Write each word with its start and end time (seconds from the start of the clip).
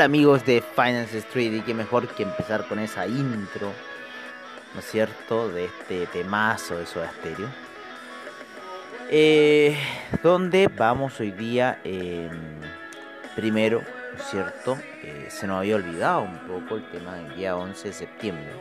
Hola 0.00 0.06
amigos 0.06 0.46
de 0.46 0.62
Finance 0.62 1.18
Street 1.18 1.52
y 1.52 1.60
qué 1.60 1.74
mejor 1.74 2.08
que 2.08 2.22
empezar 2.22 2.66
con 2.66 2.78
esa 2.78 3.06
intro, 3.06 3.70
¿no 4.72 4.80
es 4.80 4.86
cierto?, 4.86 5.50
de 5.50 5.66
este 5.66 6.06
temazo 6.06 6.78
de 6.78 6.86
Soda 6.86 7.12
Stereo. 7.18 7.48
Eh, 9.10 9.76
donde 10.22 10.68
vamos 10.68 11.20
hoy 11.20 11.32
día, 11.32 11.80
em, 11.84 12.30
primero, 13.36 13.82
¿no 14.12 14.18
es 14.18 14.30
cierto?, 14.30 14.78
eh, 15.02 15.26
se 15.28 15.46
nos 15.46 15.58
había 15.58 15.76
olvidado 15.76 16.22
un 16.22 16.38
poco 16.48 16.76
el 16.76 16.90
tema 16.90 17.16
del 17.16 17.36
día 17.36 17.54
11 17.54 17.88
de 17.88 17.92
septiembre, 17.92 18.52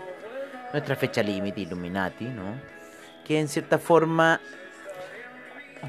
nuestra 0.73 0.98
fecha 0.98 1.23
límite 1.23 1.62
Illuminati, 1.62 2.26
¿no?, 2.26 2.60
que 3.23 3.40
en 3.40 3.48
cierta 3.48 3.80
forma 3.80 4.42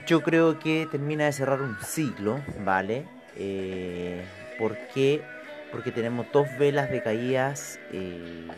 yo 0.07 0.23
creo 0.23 0.61
que 0.61 0.87
termina 0.89 1.25
de 1.25 1.33
cerrar 1.33 1.61
un 1.61 1.77
ciclo, 1.81 2.41
¿vale? 2.65 3.05
Eh, 3.35 4.25
¿Por 4.57 4.77
qué? 4.95 5.40
Porque 5.71 5.93
tenemos 5.93 6.27
dos 6.33 6.49
velas 6.59 6.91
de 6.91 7.03
caídas 7.03 7.79
eh, 7.93 8.49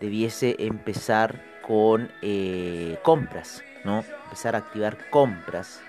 debiese 0.00 0.56
empezar 0.58 1.42
con 1.62 2.10
eh, 2.22 2.98
compras, 3.02 3.62
¿no? 3.84 4.04
Empezar 4.24 4.54
a 4.54 4.58
activar 4.58 5.10
compras 5.10 5.80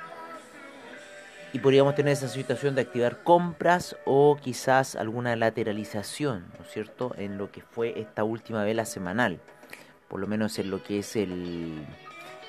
y 1.54 1.60
podríamos 1.60 1.96
tener 1.96 2.14
esa 2.14 2.28
situación 2.28 2.74
de 2.74 2.82
activar 2.82 3.22
compras 3.24 3.96
o 4.06 4.38
quizás 4.42 4.96
alguna 4.96 5.36
lateralización, 5.36 6.46
¿no 6.58 6.66
es 6.66 6.72
cierto?, 6.72 7.14
en 7.16 7.38
lo 7.38 7.52
que 7.52 7.62
fue 7.62 8.00
esta 8.00 8.24
última 8.24 8.64
vela 8.64 8.86
semanal, 8.86 9.40
por 10.08 10.20
lo 10.20 10.26
menos 10.26 10.58
en 10.58 10.72
lo 10.72 10.84
que 10.84 10.98
es 11.00 11.16
el, 11.16 11.86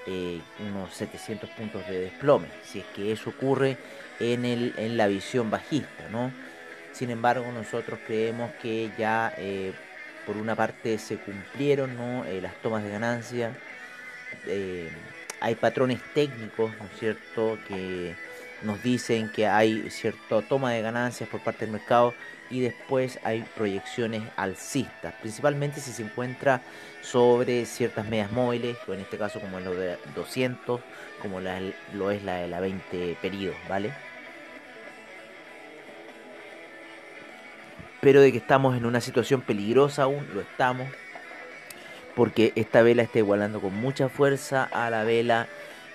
eh, 0.08 0.40
unos 0.68 0.92
700 0.94 1.48
puntos 1.50 1.86
de 1.86 2.00
desplome, 2.00 2.48
si 2.64 2.80
es 2.80 2.86
que 2.96 3.12
eso 3.12 3.30
ocurre 3.30 3.76
en, 4.18 4.44
el, 4.44 4.74
en 4.76 4.96
la 4.96 5.06
visión 5.06 5.50
bajista, 5.50 6.08
¿no? 6.10 6.32
Sin 6.92 7.10
embargo, 7.10 7.46
nosotros 7.52 8.00
creemos 8.04 8.50
que 8.60 8.90
ya 8.98 9.32
eh, 9.38 9.72
por 10.26 10.36
una 10.36 10.56
parte 10.56 10.98
se 10.98 11.18
cumplieron 11.18 11.96
¿no? 11.96 12.24
Eh, 12.24 12.40
las 12.40 12.56
tomas 12.56 12.82
de 12.82 12.90
ganancia, 12.90 13.56
hay 15.40 15.54
patrones 15.54 16.00
técnicos, 16.12 16.76
¿no 16.76 16.86
es 16.86 16.98
cierto?, 16.98 17.56
que 17.68 18.16
nos 18.62 18.82
dicen 18.82 19.30
que 19.30 19.46
hay 19.46 19.90
cierta 19.90 20.42
toma 20.42 20.72
de 20.72 20.82
ganancias 20.82 21.28
por 21.28 21.40
parte 21.40 21.64
del 21.64 21.72
mercado 21.72 22.14
y 22.50 22.60
después 22.60 23.18
hay 23.22 23.44
proyecciones 23.56 24.22
alcistas, 24.36 25.14
principalmente 25.20 25.80
si 25.80 25.92
se 25.92 26.02
encuentra 26.02 26.60
sobre 27.00 27.64
ciertas 27.64 28.06
medias 28.08 28.32
móviles, 28.32 28.76
o 28.88 28.92
en 28.92 29.00
este 29.00 29.16
caso 29.16 29.40
como 29.40 29.60
lo 29.60 29.74
de 29.74 29.96
200, 30.14 30.80
como 31.22 31.40
lo 31.40 32.10
es 32.10 32.22
la 32.24 32.36
de 32.36 32.48
la 32.48 32.60
20 32.60 33.16
periodos, 33.22 33.56
¿vale? 33.68 33.92
Pero 38.00 38.20
de 38.20 38.32
que 38.32 38.38
estamos 38.38 38.76
en 38.76 38.86
una 38.86 39.00
situación 39.00 39.42
peligrosa 39.42 40.04
aún, 40.04 40.26
lo 40.34 40.40
estamos, 40.40 40.88
porque 42.16 42.52
esta 42.56 42.82
vela 42.82 43.02
está 43.02 43.18
igualando 43.18 43.60
con 43.60 43.74
mucha 43.74 44.08
fuerza 44.08 44.64
a 44.64 44.90
la 44.90 45.04
vela 45.04 45.46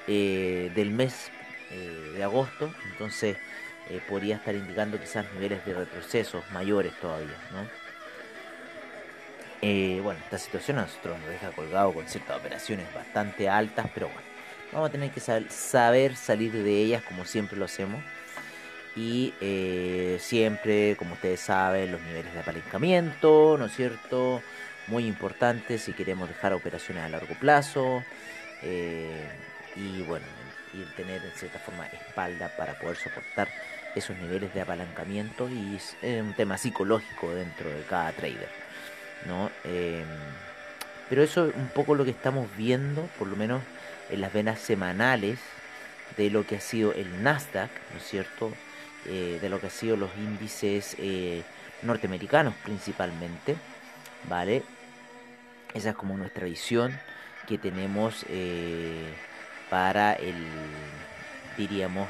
eh, 0.07 0.71
del 0.75 0.91
mes 0.91 1.31
eh, 1.75 2.13
de 2.16 2.24
agosto, 2.24 2.74
entonces 2.92 3.36
eh, 3.89 4.00
podría 4.07 4.38
estar 4.38 4.56
indicando 4.56 4.98
quizás 4.98 5.25
niveles 5.33 5.66
de 5.66 5.74
retrocesos 5.74 6.42
mayores 6.51 6.94
todavía, 7.01 7.38
¿no? 7.51 7.68
Eh, 9.62 10.00
bueno, 10.01 10.22
esta 10.24 10.38
situación 10.38 10.77
a 10.80 10.83
nosotros 10.83 11.19
nos 11.19 11.27
deja 11.27 11.51
colgado 11.51 11.94
con 11.94 12.07
ciertas 12.07 12.38
operaciones 12.39 12.94
bastante 12.94 13.50
altas, 13.50 13.88
pero 13.94 14.07
bueno, 14.07 14.22
vamos 14.72 14.88
a 14.89 14.92
tener 14.92 15.12
que 15.12 15.19
saber 15.19 16.16
salir 16.16 16.54
de 16.54 16.81
ellas 16.81 17.04
como 17.04 17.25
siempre 17.25 17.57
lo 17.57 17.66
hacemos. 17.66 18.01
Y 18.95 19.33
siempre, 20.22 20.95
como 20.95 21.16
ustedes 21.16 21.42
saben, 21.42 21.92
los 21.92 22.01
niveles 22.04 22.33
de 22.33 22.39
apalancamiento, 22.39 23.57
¿no 23.60 23.66
es 23.66 23.75
cierto? 23.75 24.42
Muy 24.88 25.06
importantes 25.06 25.81
si 25.81 25.92
queremos 25.92 26.30
dejar 26.30 26.54
operaciones 26.54 27.04
a 27.04 27.10
largo 27.10 27.36
plazo. 27.36 28.04
y 28.63 30.01
bueno, 30.04 30.25
y 30.75 30.86
tener 30.95 31.24
en 31.24 31.31
cierta 31.31 31.60
forma 31.60 31.88
espalda 31.88 32.51
para 32.57 32.77
poder 32.80 32.98
soportar 32.98 33.48
esos 33.95 34.18
niveles 34.18 34.54
de 34.54 34.62
apalancamiento 34.62 35.50
y 35.50 35.77
es 35.77 35.95
un 36.22 36.33
tema 36.33 36.57
psicológico 36.57 37.33
dentro 37.33 37.69
de 37.69 37.81
cada 37.83 38.12
trader. 38.12 38.50
¿no? 39.25 39.50
Em, 39.63 40.06
pero 41.10 41.24
eso 41.24 41.48
es 41.48 41.56
un 41.56 41.68
poco 41.69 41.95
lo 41.95 42.04
que 42.04 42.12
estamos 42.12 42.48
viendo, 42.57 43.04
por 43.18 43.27
lo 43.27 43.36
menos 43.36 43.62
en 44.10 44.22
las 44.22 44.33
venas 44.33 44.60
semanales 44.60 45.39
de 46.18 46.30
lo 46.30 46.45
que 46.45 46.57
ha 46.57 46.62
sido 46.62 46.94
el 46.94 47.24
Nasdaq, 47.24 47.69
¿no 47.92 47.98
es 47.98 48.04
cierto? 48.04 48.51
Eh, 49.06 49.38
de 49.42 49.50
lo 49.50 49.60
que 49.60 49.68
ha 49.68 49.72
sido 49.72 49.98
los 49.98 50.10
índices 50.18 50.95
eh, 51.00 51.44
norteamericanos 51.83 52.54
principalmente, 52.63 53.56
¿vale? 54.27 54.63
Esa 55.74 55.89
es 55.89 55.95
como 55.95 56.18
nuestra 56.18 56.45
visión 56.45 56.98
que 57.48 57.57
tenemos 57.57 58.25
eh, 58.30 59.13
para 59.69 60.13
el, 60.13 60.35
diríamos, 61.57 62.09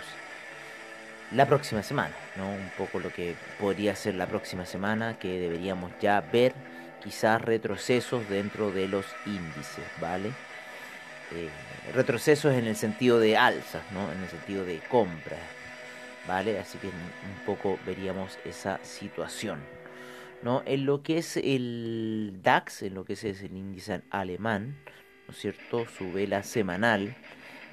la 1.31 1.47
próxima 1.47 1.83
semana, 1.83 2.15
¿no? 2.35 2.49
Un 2.49 2.71
poco 2.77 2.99
lo 2.99 3.11
que 3.11 3.35
podría 3.59 3.95
ser 3.95 4.15
la 4.15 4.27
próxima 4.27 4.65
semana, 4.65 5.17
que 5.17 5.39
deberíamos 5.39 5.91
ya 5.99 6.21
ver 6.21 6.53
quizás 7.03 7.41
retrocesos 7.41 8.27
dentro 8.29 8.71
de 8.71 8.87
los 8.87 9.05
índices, 9.25 9.85
¿vale? 9.99 10.29
Eh, 11.31 11.49
retrocesos 11.93 12.53
en 12.53 12.65
el 12.65 12.75
sentido 12.75 13.19
de 13.19 13.37
alzas, 13.37 13.83
¿no? 13.91 14.11
En 14.11 14.21
el 14.21 14.29
sentido 14.29 14.65
de 14.65 14.79
compras, 14.89 15.39
¿vale? 16.27 16.59
Así 16.59 16.77
que 16.77 16.87
un 16.87 17.45
poco 17.45 17.79
veríamos 17.85 18.37
esa 18.45 18.79
situación, 18.83 19.59
¿no? 20.43 20.63
En 20.65 20.85
lo 20.85 21.01
que 21.01 21.17
es 21.17 21.37
el 21.37 22.39
DAX, 22.43 22.83
en 22.83 22.93
lo 22.93 23.05
que 23.05 23.13
es 23.13 23.23
el 23.23 23.55
índice 23.55 24.01
alemán, 24.09 24.77
¿no 25.27 25.33
es 25.33 25.39
cierto? 25.39 25.85
Su 25.87 26.11
vela 26.11 26.43
semanal, 26.43 27.15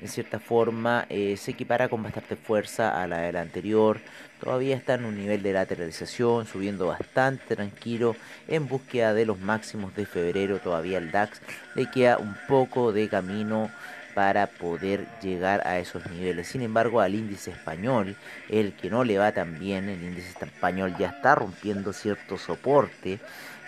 en 0.02 0.08
cierta 0.08 0.40
forma 0.40 1.06
eh, 1.08 1.36
se 1.36 1.52
equipara 1.52 1.88
con 1.88 2.02
bastante 2.02 2.34
fuerza 2.34 3.00
a 3.00 3.06
la 3.06 3.18
del 3.18 3.36
anterior. 3.36 4.00
Todavía 4.40 4.76
está 4.76 4.94
en 4.94 5.04
un 5.04 5.16
nivel 5.16 5.42
de 5.42 5.52
lateralización, 5.52 6.46
subiendo 6.46 6.88
bastante 6.88 7.54
tranquilo 7.54 8.16
en 8.48 8.66
búsqueda 8.66 9.14
de 9.14 9.26
los 9.26 9.38
máximos 9.38 9.94
de 9.94 10.04
febrero. 10.04 10.58
Todavía 10.58 10.98
el 10.98 11.12
DAX 11.12 11.40
le 11.76 11.88
queda 11.88 12.18
un 12.18 12.36
poco 12.48 12.92
de 12.92 13.08
camino 13.08 13.70
para 14.14 14.48
poder 14.48 15.06
llegar 15.22 15.66
a 15.66 15.78
esos 15.78 16.04
niveles. 16.10 16.48
Sin 16.48 16.62
embargo, 16.62 17.00
al 17.00 17.14
índice 17.14 17.52
español, 17.52 18.16
el 18.50 18.74
que 18.74 18.90
no 18.90 19.04
le 19.04 19.18
va 19.18 19.32
tan 19.32 19.58
bien, 19.58 19.88
el 19.88 20.02
índice 20.02 20.34
español 20.44 20.96
ya 20.98 21.08
está 21.10 21.36
rompiendo 21.36 21.92
cierto 21.92 22.36
soporte 22.36 23.20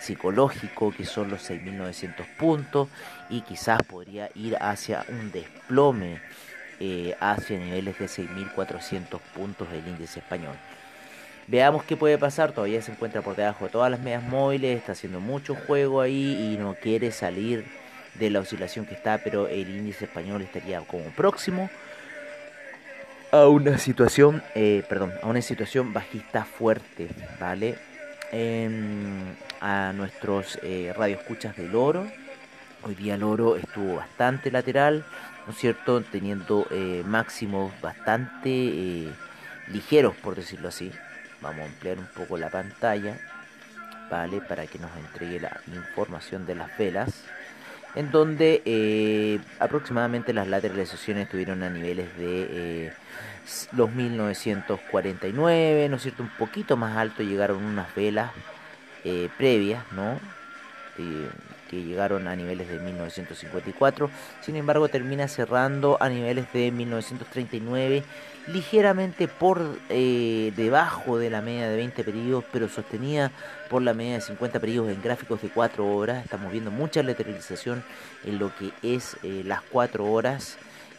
psicológico 0.05 0.93
que 0.95 1.05
son 1.05 1.29
los 1.29 1.49
6.900 1.49 2.25
puntos 2.37 2.87
y 3.29 3.41
quizás 3.41 3.81
podría 3.83 4.29
ir 4.35 4.55
hacia 4.59 5.05
un 5.09 5.31
desplome 5.31 6.19
eh, 6.79 7.15
hacia 7.19 7.57
niveles 7.57 7.97
de 7.99 8.05
6.400 8.05 9.19
puntos 9.33 9.71
del 9.71 9.87
índice 9.87 10.19
español. 10.19 10.55
Veamos 11.47 11.83
qué 11.83 11.95
puede 11.95 12.17
pasar, 12.17 12.51
todavía 12.51 12.81
se 12.81 12.91
encuentra 12.91 13.21
por 13.21 13.35
debajo 13.35 13.65
de 13.65 13.71
todas 13.71 13.91
las 13.91 13.99
medias 13.99 14.23
móviles, 14.23 14.77
está 14.77 14.93
haciendo 14.93 15.19
mucho 15.19 15.55
juego 15.55 16.01
ahí 16.01 16.53
y 16.53 16.57
no 16.57 16.73
quiere 16.75 17.11
salir 17.11 17.65
de 18.15 18.29
la 18.29 18.39
oscilación 18.39 18.85
que 18.85 18.95
está, 18.95 19.19
pero 19.19 19.47
el 19.47 19.69
índice 19.69 20.05
español 20.05 20.41
estaría 20.41 20.81
como 20.81 21.05
próximo 21.11 21.69
a 23.31 23.47
una 23.47 23.77
situación, 23.77 24.43
eh, 24.55 24.83
perdón, 24.89 25.13
a 25.21 25.27
una 25.27 25.41
situación 25.41 25.93
bajista 25.93 26.45
fuerte, 26.45 27.07
¿vale? 27.39 27.75
A 29.65 29.93
nuestros 29.93 30.59
eh, 30.61 30.93
radioescuchas 30.95 31.57
del 31.57 31.75
oro. 31.75 32.05
Hoy 32.83 32.93
día 32.93 33.15
el 33.15 33.23
oro 33.23 33.55
estuvo 33.55 33.95
bastante 33.95 34.51
lateral, 34.51 35.03
¿no 35.47 35.53
es 35.53 35.57
cierto? 35.57 36.01
Teniendo 36.01 36.67
eh, 36.69 37.01
máximos 37.03 37.73
bastante 37.81 38.49
eh, 38.51 39.09
ligeros, 39.69 40.15
por 40.17 40.35
decirlo 40.35 40.67
así. 40.67 40.91
Vamos 41.41 41.61
a 41.61 41.65
ampliar 41.65 41.97
un 41.97 42.05
poco 42.05 42.37
la 42.37 42.51
pantalla, 42.51 43.17
¿vale? 44.11 44.39
Para 44.39 44.67
que 44.67 44.77
nos 44.77 44.95
entregue 44.97 45.39
la 45.39 45.59
información 45.65 46.45
de 46.45 46.53
las 46.53 46.77
velas. 46.77 47.23
En 47.95 48.11
donde 48.11 48.61
eh, 48.65 49.39
aproximadamente 49.59 50.31
las 50.31 50.47
lateralizaciones 50.47 51.23
estuvieron 51.23 51.63
a 51.63 51.71
niveles 51.71 52.15
de 52.17 52.93
los 53.71 53.91
1949, 53.91 55.89
¿no 55.89 55.95
es 55.95 56.03
cierto? 56.03 56.21
Un 56.21 56.29
poquito 56.37 56.77
más 56.77 56.95
alto 56.97 57.23
llegaron 57.23 57.63
unas 57.63 57.95
velas 57.95 58.31
eh, 59.05 59.29
previas, 59.37 59.83
¿no? 59.93 60.19
Eh, 60.97 61.29
que 61.69 61.81
llegaron 61.81 62.27
a 62.27 62.35
niveles 62.35 62.67
de 62.67 62.79
1954, 62.79 64.09
sin 64.41 64.55
embargo 64.55 64.87
termina 64.89 65.27
cerrando 65.27 65.97
a 65.99 66.09
niveles 66.09 66.51
de 66.53 66.71
1939, 66.71 68.03
ligeramente 68.47 69.27
por 69.27 69.79
eh, 69.89 70.53
debajo 70.55 71.17
de 71.17 71.29
la 71.29 71.41
media 71.41 71.69
de 71.69 71.77
20 71.77 72.03
periodos, 72.03 72.43
pero 72.51 72.67
sostenida 72.67 73.31
por 73.69 73.81
la 73.81 73.93
media 73.93 74.15
de 74.15 74.21
50 74.21 74.59
periodos 74.59 74.91
en 74.91 75.01
gráficos 75.01 75.41
de 75.41 75.49
4 75.49 75.87
horas. 75.87 76.23
Estamos 76.23 76.51
viendo 76.51 76.69
mucha 76.69 77.01
lateralización 77.01 77.83
en 78.25 78.37
lo 78.37 78.51
que 78.55 78.71
es 78.83 79.17
las 79.23 79.61
4 79.61 80.05
horas 80.05 80.57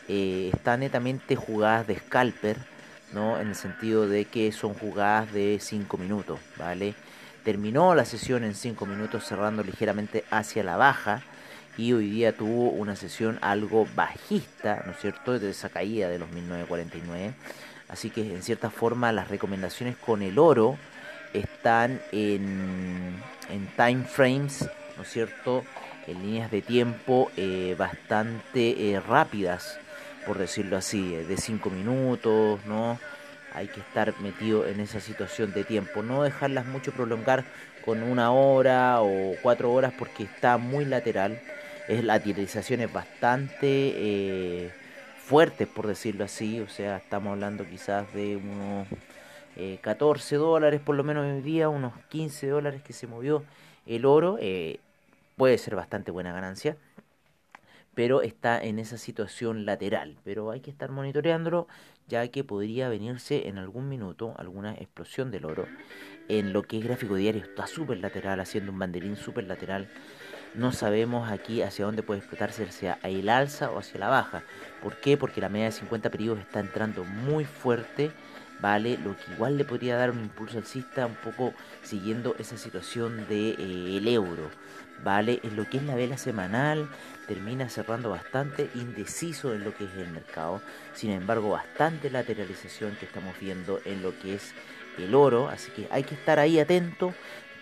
eh, 0.08 0.50
está 0.52 0.76
netamente 0.76 1.34
jugadas 1.34 1.86
de 1.86 1.96
scalper, 1.98 2.56
¿no? 3.12 3.40
En 3.40 3.48
el 3.48 3.54
sentido 3.56 4.06
de 4.08 4.24
que 4.24 4.52
son 4.52 4.74
jugadas 4.74 5.32
de 5.32 5.58
5 5.60 5.98
minutos, 5.98 6.38
¿vale? 6.56 6.94
Terminó 7.46 7.94
la 7.94 8.04
sesión 8.04 8.42
en 8.42 8.56
5 8.56 8.86
minutos 8.86 9.24
cerrando 9.24 9.62
ligeramente 9.62 10.24
hacia 10.32 10.64
la 10.64 10.76
baja 10.76 11.22
y 11.78 11.92
hoy 11.92 12.10
día 12.10 12.36
tuvo 12.36 12.70
una 12.70 12.96
sesión 12.96 13.38
algo 13.40 13.86
bajista, 13.94 14.82
¿no 14.84 14.90
es 14.90 14.98
cierto?, 14.98 15.38
de 15.38 15.50
esa 15.50 15.68
caída 15.68 16.08
de 16.08 16.18
los 16.18 16.28
1949. 16.32 17.34
Así 17.88 18.10
que 18.10 18.34
en 18.34 18.42
cierta 18.42 18.68
forma 18.68 19.12
las 19.12 19.28
recomendaciones 19.28 19.96
con 19.96 20.22
el 20.22 20.40
oro 20.40 20.76
están 21.34 22.00
en, 22.10 23.14
en 23.48 23.66
time 23.76 24.02
frames, 24.02 24.68
¿no 24.96 25.04
es 25.04 25.08
cierto?, 25.08 25.62
en 26.08 26.22
líneas 26.22 26.50
de 26.50 26.62
tiempo 26.62 27.30
eh, 27.36 27.76
bastante 27.78 28.90
eh, 28.90 28.98
rápidas 28.98 29.78
por 30.26 30.38
decirlo 30.38 30.76
así, 30.76 31.14
eh, 31.14 31.24
de 31.24 31.36
5 31.36 31.70
minutos, 31.70 32.58
¿no? 32.66 32.98
Hay 33.56 33.68
que 33.68 33.80
estar 33.80 34.12
metido 34.20 34.66
en 34.66 34.80
esa 34.80 35.00
situación 35.00 35.52
de 35.54 35.64
tiempo, 35.64 36.02
no 36.02 36.22
dejarlas 36.22 36.66
mucho 36.66 36.92
prolongar 36.92 37.44
con 37.86 38.02
una 38.02 38.30
hora 38.30 39.00
o 39.00 39.34
cuatro 39.42 39.72
horas 39.72 39.94
porque 39.98 40.24
está 40.24 40.58
muy 40.58 40.84
lateral. 40.84 41.40
Es, 41.88 42.04
la 42.04 42.18
lateralización 42.18 42.82
es 42.82 42.92
bastante 42.92 43.56
eh, 43.62 44.70
fuerte, 45.24 45.66
por 45.66 45.86
decirlo 45.86 46.24
así, 46.24 46.60
o 46.60 46.68
sea, 46.68 46.98
estamos 46.98 47.32
hablando 47.32 47.64
quizás 47.64 48.12
de 48.12 48.36
unos 48.36 48.86
14 49.80 50.34
eh, 50.34 50.38
dólares 50.38 50.80
por 50.84 50.94
lo 50.94 51.02
menos 51.02 51.24
hoy 51.24 51.40
día, 51.40 51.70
unos 51.70 51.94
15 52.10 52.48
dólares 52.48 52.82
que 52.82 52.92
se 52.92 53.06
movió 53.06 53.42
el 53.86 54.04
oro, 54.04 54.38
puede 55.36 55.56
ser 55.56 55.76
bastante 55.76 56.10
buena 56.10 56.32
ganancia 56.32 56.76
pero 57.96 58.20
está 58.20 58.62
en 58.62 58.78
esa 58.78 58.98
situación 58.98 59.64
lateral. 59.64 60.18
Pero 60.22 60.50
hay 60.50 60.60
que 60.60 60.70
estar 60.70 60.90
monitoreándolo 60.90 61.66
ya 62.06 62.28
que 62.28 62.44
podría 62.44 62.90
venirse 62.90 63.48
en 63.48 63.56
algún 63.56 63.88
minuto 63.88 64.34
alguna 64.36 64.74
explosión 64.74 65.30
del 65.30 65.46
oro. 65.46 65.66
En 66.28 66.52
lo 66.52 66.62
que 66.62 66.78
es 66.78 66.84
gráfico 66.84 67.16
diario 67.16 67.42
está 67.42 67.66
súper 67.66 67.98
lateral, 67.98 68.38
haciendo 68.38 68.70
un 68.70 68.78
banderín 68.78 69.16
súper 69.16 69.44
lateral. 69.44 69.88
No 70.54 70.72
sabemos 70.72 71.30
aquí 71.30 71.62
hacia 71.62 71.86
dónde 71.86 72.02
puede 72.02 72.20
explotarse, 72.20 72.64
hacia 72.64 72.98
el 73.02 73.30
alza 73.30 73.70
o 73.70 73.78
hacia 73.78 73.98
la 73.98 74.08
baja. 74.08 74.44
¿Por 74.82 75.00
qué? 75.00 75.16
Porque 75.16 75.40
la 75.40 75.48
media 75.48 75.66
de 75.66 75.72
50 75.72 76.10
periodos 76.10 76.40
está 76.40 76.60
entrando 76.60 77.02
muy 77.02 77.46
fuerte 77.46 78.12
¿vale? 78.60 78.98
Lo 78.98 79.16
que 79.16 79.32
igual 79.32 79.58
le 79.58 79.64
podría 79.64 79.96
dar 79.96 80.10
un 80.10 80.20
impulso 80.20 80.58
alcista 80.58 81.06
un 81.06 81.14
poco 81.16 81.52
siguiendo 81.82 82.34
esa 82.38 82.56
situación 82.56 83.26
del 83.28 83.56
de, 83.56 83.98
eh, 83.98 84.14
euro, 84.14 84.50
¿vale? 85.02 85.40
En 85.42 85.56
lo 85.56 85.68
que 85.68 85.78
es 85.78 85.82
la 85.82 85.94
vela 85.94 86.16
semanal 86.18 86.88
termina 87.26 87.68
cerrando 87.68 88.10
bastante 88.10 88.70
indeciso 88.74 89.54
en 89.54 89.64
lo 89.64 89.74
que 89.74 89.84
es 89.84 89.90
el 89.96 90.10
mercado, 90.10 90.60
sin 90.94 91.10
embargo 91.10 91.50
bastante 91.50 92.10
lateralización 92.10 92.96
que 92.96 93.06
estamos 93.06 93.34
viendo 93.40 93.80
en 93.84 94.02
lo 94.02 94.18
que 94.18 94.34
es 94.34 94.52
el 94.98 95.14
oro, 95.14 95.48
así 95.48 95.70
que 95.72 95.88
hay 95.90 96.04
que 96.04 96.14
estar 96.14 96.38
ahí 96.38 96.58
atento 96.58 97.12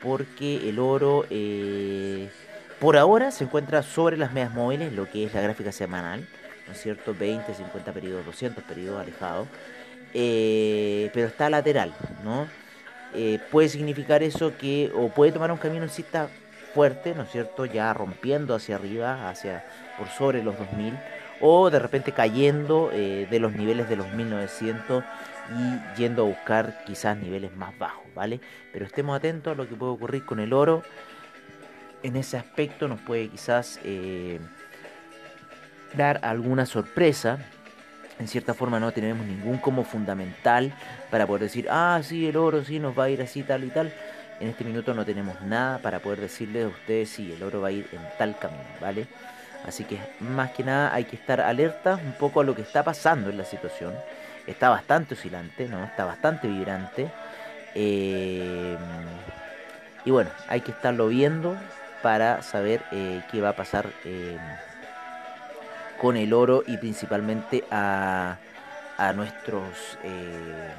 porque 0.00 0.68
el 0.68 0.78
oro 0.78 1.26
eh, 1.30 2.28
por 2.78 2.96
ahora 2.96 3.30
se 3.30 3.44
encuentra 3.44 3.82
sobre 3.82 4.16
las 4.16 4.32
medias 4.32 4.52
móviles, 4.52 4.92
lo 4.92 5.10
que 5.10 5.24
es 5.24 5.34
la 5.34 5.40
gráfica 5.40 5.72
semanal, 5.72 6.28
¿no 6.66 6.72
es 6.72 6.80
cierto? 6.80 7.14
20, 7.18 7.54
50 7.54 7.92
periodos, 7.92 8.26
200 8.26 8.62
periodos 8.64 9.00
alejados. 9.00 9.48
Eh, 10.12 11.10
pero 11.12 11.26
está 11.26 11.50
lateral, 11.50 11.92
¿no? 12.22 12.46
Eh, 13.14 13.40
puede 13.50 13.68
significar 13.68 14.22
eso 14.22 14.56
que, 14.56 14.90
o 14.94 15.08
puede 15.08 15.32
tomar 15.32 15.50
un 15.50 15.58
camino 15.58 15.82
alcista 15.82 16.28
fuerte, 16.74 17.14
¿no 17.14 17.22
es 17.22 17.30
cierto? 17.30 17.64
Ya 17.64 17.92
rompiendo 17.94 18.54
hacia 18.54 18.76
arriba, 18.76 19.28
hacia 19.28 19.64
por 19.98 20.08
sobre 20.08 20.42
los 20.42 20.58
2000, 20.58 20.98
o 21.40 21.70
de 21.70 21.78
repente 21.78 22.12
cayendo 22.12 22.90
eh, 22.92 23.26
de 23.30 23.38
los 23.38 23.52
niveles 23.52 23.88
de 23.88 23.96
los 23.96 24.12
1900 24.12 25.04
y 25.56 25.98
yendo 25.98 26.22
a 26.22 26.26
buscar 26.26 26.84
quizás 26.84 27.16
niveles 27.16 27.54
más 27.56 27.78
bajos, 27.78 28.04
¿vale? 28.14 28.40
Pero 28.72 28.86
estemos 28.86 29.16
atentos 29.16 29.52
a 29.52 29.56
lo 29.56 29.68
que 29.68 29.74
puede 29.74 29.92
ocurrir 29.92 30.24
con 30.24 30.40
el 30.40 30.52
oro. 30.52 30.82
En 32.02 32.16
ese 32.16 32.36
aspecto 32.36 32.88
nos 32.88 33.00
puede 33.00 33.28
quizás 33.28 33.78
dar 35.94 36.20
alguna 36.22 36.66
sorpresa 36.66 37.38
en 38.18 38.28
cierta 38.28 38.54
forma 38.54 38.78
no 38.78 38.92
tenemos 38.92 39.26
ningún 39.26 39.58
como 39.58 39.84
fundamental 39.84 40.72
para 41.10 41.26
poder 41.26 41.42
decir, 41.44 41.66
ah, 41.70 42.00
sí, 42.02 42.28
el 42.28 42.36
oro 42.36 42.64
sí 42.64 42.78
nos 42.78 42.96
va 42.96 43.04
a 43.04 43.10
ir 43.10 43.20
así, 43.20 43.42
tal 43.42 43.64
y 43.64 43.68
tal. 43.68 43.92
En 44.40 44.48
este 44.48 44.64
minuto 44.64 44.94
no 44.94 45.04
tenemos 45.04 45.40
nada 45.42 45.78
para 45.78 46.00
poder 46.00 46.20
decirles 46.20 46.64
a 46.64 46.68
ustedes 46.68 47.10
si 47.10 47.32
el 47.32 47.42
oro 47.42 47.60
va 47.60 47.68
a 47.68 47.72
ir 47.72 47.86
en 47.92 48.00
tal 48.18 48.38
camino, 48.38 48.64
¿vale? 48.80 49.06
Así 49.66 49.84
que 49.84 49.98
más 50.20 50.50
que 50.50 50.64
nada 50.64 50.92
hay 50.92 51.04
que 51.04 51.16
estar 51.16 51.40
alerta 51.40 51.94
un 51.96 52.12
poco 52.12 52.40
a 52.40 52.44
lo 52.44 52.54
que 52.54 52.62
está 52.62 52.82
pasando 52.82 53.30
en 53.30 53.38
la 53.38 53.44
situación. 53.44 53.94
Está 54.46 54.68
bastante 54.68 55.14
oscilante, 55.14 55.68
¿no? 55.68 55.82
Está 55.84 56.04
bastante 56.04 56.48
vibrante. 56.48 57.10
Eh, 57.74 58.76
y 60.04 60.10
bueno, 60.10 60.30
hay 60.48 60.60
que 60.60 60.72
estarlo 60.72 61.08
viendo 61.08 61.56
para 62.02 62.42
saber 62.42 62.82
eh, 62.92 63.22
qué 63.30 63.40
va 63.40 63.50
a 63.50 63.56
pasar. 63.56 63.88
Eh, 64.04 64.36
con 66.04 66.16
el 66.16 66.32
oro 66.32 66.62
y 66.66 66.76
principalmente 66.76 67.64
a, 67.70 68.36
nuestros 69.16 69.98
eh, 70.02 70.70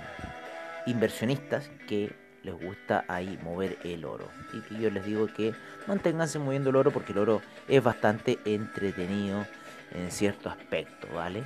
inversionistas 0.86 1.70
que 1.88 2.12
les 2.46 2.60
gusta 2.60 3.04
ahí 3.08 3.38
mover 3.44 3.78
el 3.84 4.06
oro. 4.06 4.30
Y 4.54 4.62
que 4.62 4.80
yo 4.80 4.90
les 4.90 5.04
digo 5.04 5.28
que 5.28 5.54
manténganse 5.88 6.40
moviendo 6.40 6.70
el 6.70 6.76
oro 6.78 6.92
porque 6.92 7.12
el 7.12 7.18
oro 7.20 7.42
es 7.68 7.84
bastante 7.84 8.40
entretenido 8.46 9.46
en 9.94 10.12
cierto 10.12 10.50
aspecto, 10.50 11.08
¿vale? 11.14 11.44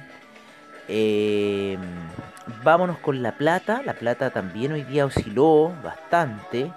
Em, 0.88 1.80
vámonos 2.64 2.98
con 3.00 3.22
la 3.24 3.38
plata. 3.38 3.82
La 3.84 3.94
plata 3.94 4.32
también 4.32 4.72
hoy 4.74 4.84
día 4.84 5.06
osciló 5.06 5.74
bastante. 5.84 6.72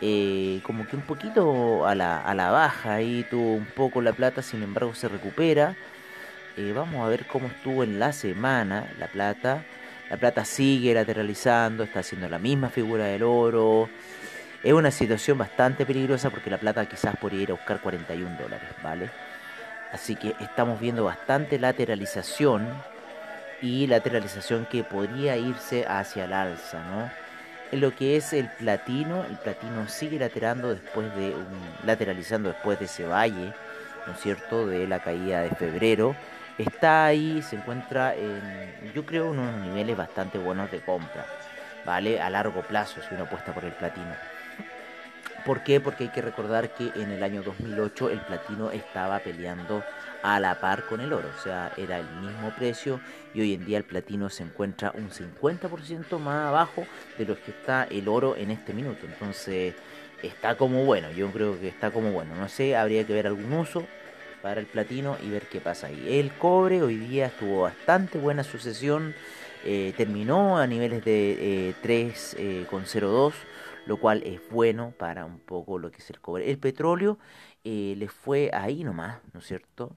Eh, 0.00 0.60
como 0.64 0.86
que 0.86 0.96
un 0.96 1.02
poquito 1.02 1.86
a 1.86 1.94
la, 1.94 2.20
a 2.20 2.34
la 2.34 2.50
baja 2.50 2.94
ahí 2.94 3.24
tuvo 3.30 3.54
un 3.54 3.66
poco 3.66 4.02
la 4.02 4.12
plata, 4.12 4.42
sin 4.42 4.62
embargo 4.62 4.94
se 4.94 5.08
recupera. 5.08 5.76
Eh, 6.56 6.72
vamos 6.74 7.04
a 7.04 7.08
ver 7.08 7.26
cómo 7.26 7.46
estuvo 7.46 7.84
en 7.84 7.98
la 7.98 8.12
semana 8.12 8.92
la 8.98 9.06
plata. 9.06 9.64
La 10.12 10.18
plata 10.18 10.44
sigue 10.44 10.92
lateralizando, 10.92 11.84
está 11.84 12.00
haciendo 12.00 12.28
la 12.28 12.38
misma 12.38 12.68
figura 12.68 13.06
del 13.06 13.22
oro. 13.22 13.88
Es 14.62 14.74
una 14.74 14.90
situación 14.90 15.38
bastante 15.38 15.86
peligrosa 15.86 16.28
porque 16.28 16.50
la 16.50 16.58
plata 16.58 16.84
quizás 16.84 17.16
podría 17.16 17.40
ir 17.40 17.50
a 17.50 17.54
buscar 17.54 17.80
41 17.80 18.36
dólares, 18.38 18.68
¿vale? 18.82 19.08
Así 19.90 20.14
que 20.16 20.34
estamos 20.38 20.78
viendo 20.78 21.02
bastante 21.04 21.58
lateralización 21.58 22.68
y 23.62 23.86
lateralización 23.86 24.66
que 24.66 24.84
podría 24.84 25.38
irse 25.38 25.86
hacia 25.86 26.26
el 26.26 26.34
alza, 26.34 26.84
¿no? 26.90 27.10
En 27.72 27.80
lo 27.80 27.96
que 27.96 28.18
es 28.18 28.34
el 28.34 28.50
platino, 28.50 29.24
el 29.24 29.38
platino 29.38 29.88
sigue 29.88 30.18
laterando 30.18 30.74
después 30.74 31.06
de 31.16 31.30
un, 31.30 31.86
lateralizando 31.86 32.50
después 32.50 32.78
de 32.78 32.84
ese 32.84 33.06
valle, 33.06 33.54
¿no 34.06 34.12
es 34.12 34.20
cierto?, 34.20 34.66
de 34.66 34.86
la 34.86 34.98
caída 34.98 35.40
de 35.40 35.52
febrero 35.52 36.14
está 36.58 37.06
ahí, 37.06 37.42
se 37.42 37.56
encuentra 37.56 38.14
en, 38.14 38.92
yo 38.94 39.04
creo, 39.04 39.30
unos 39.30 39.54
niveles 39.60 39.96
bastante 39.96 40.38
buenos 40.38 40.70
de 40.70 40.80
compra, 40.80 41.26
¿vale? 41.84 42.20
A 42.20 42.30
largo 42.30 42.62
plazo, 42.62 43.00
si 43.00 43.14
uno 43.14 43.24
apuesta 43.24 43.52
por 43.52 43.64
el 43.64 43.72
platino. 43.72 44.14
¿Por 45.44 45.64
qué? 45.64 45.80
Porque 45.80 46.04
hay 46.04 46.10
que 46.10 46.22
recordar 46.22 46.70
que 46.70 46.92
en 46.94 47.10
el 47.10 47.22
año 47.22 47.42
2008 47.42 48.10
el 48.10 48.20
platino 48.20 48.70
estaba 48.70 49.18
peleando 49.18 49.82
a 50.22 50.38
la 50.38 50.60
par 50.60 50.84
con 50.86 51.00
el 51.00 51.12
oro, 51.12 51.28
o 51.36 51.42
sea, 51.42 51.72
era 51.76 51.98
el 51.98 52.08
mismo 52.20 52.50
precio 52.50 53.00
y 53.34 53.40
hoy 53.40 53.54
en 53.54 53.64
día 53.64 53.78
el 53.78 53.84
platino 53.84 54.30
se 54.30 54.44
encuentra 54.44 54.92
un 54.94 55.10
50% 55.10 56.20
más 56.20 56.46
abajo 56.46 56.86
de 57.18 57.24
lo 57.24 57.34
que 57.42 57.50
está 57.50 57.84
el 57.90 58.06
oro 58.06 58.36
en 58.36 58.52
este 58.52 58.72
minuto. 58.72 59.04
Entonces, 59.04 59.74
está 60.22 60.56
como 60.56 60.84
bueno, 60.84 61.10
yo 61.10 61.28
creo 61.32 61.58
que 61.58 61.66
está 61.66 61.90
como 61.90 62.12
bueno. 62.12 62.36
No 62.36 62.48
sé, 62.48 62.76
habría 62.76 63.04
que 63.04 63.12
ver 63.12 63.26
algún 63.26 63.52
uso, 63.52 63.84
para 64.42 64.60
el 64.60 64.66
platino 64.66 65.16
y 65.22 65.30
ver 65.30 65.46
qué 65.46 65.60
pasa 65.60 65.86
ahí. 65.86 66.06
El 66.08 66.32
cobre 66.32 66.82
hoy 66.82 66.96
día 66.96 67.26
estuvo 67.26 67.62
bastante 67.62 68.18
buena 68.18 68.42
sucesión, 68.42 69.14
eh, 69.64 69.94
terminó 69.96 70.58
a 70.58 70.66
niveles 70.66 71.04
de 71.04 71.74
3,02, 71.82 72.36
eh, 72.36 72.66
eh, 72.66 73.32
lo 73.86 73.96
cual 73.96 74.22
es 74.24 74.40
bueno 74.50 74.92
para 74.98 75.24
un 75.24 75.38
poco 75.38 75.78
lo 75.78 75.90
que 75.90 75.98
es 75.98 76.10
el 76.10 76.20
cobre. 76.20 76.50
El 76.50 76.58
petróleo 76.58 77.18
le 77.64 78.08
fue 78.08 78.50
ahí 78.52 78.82
nomás, 78.82 79.20
¿no 79.32 79.40
es 79.40 79.46
cierto? 79.46 79.96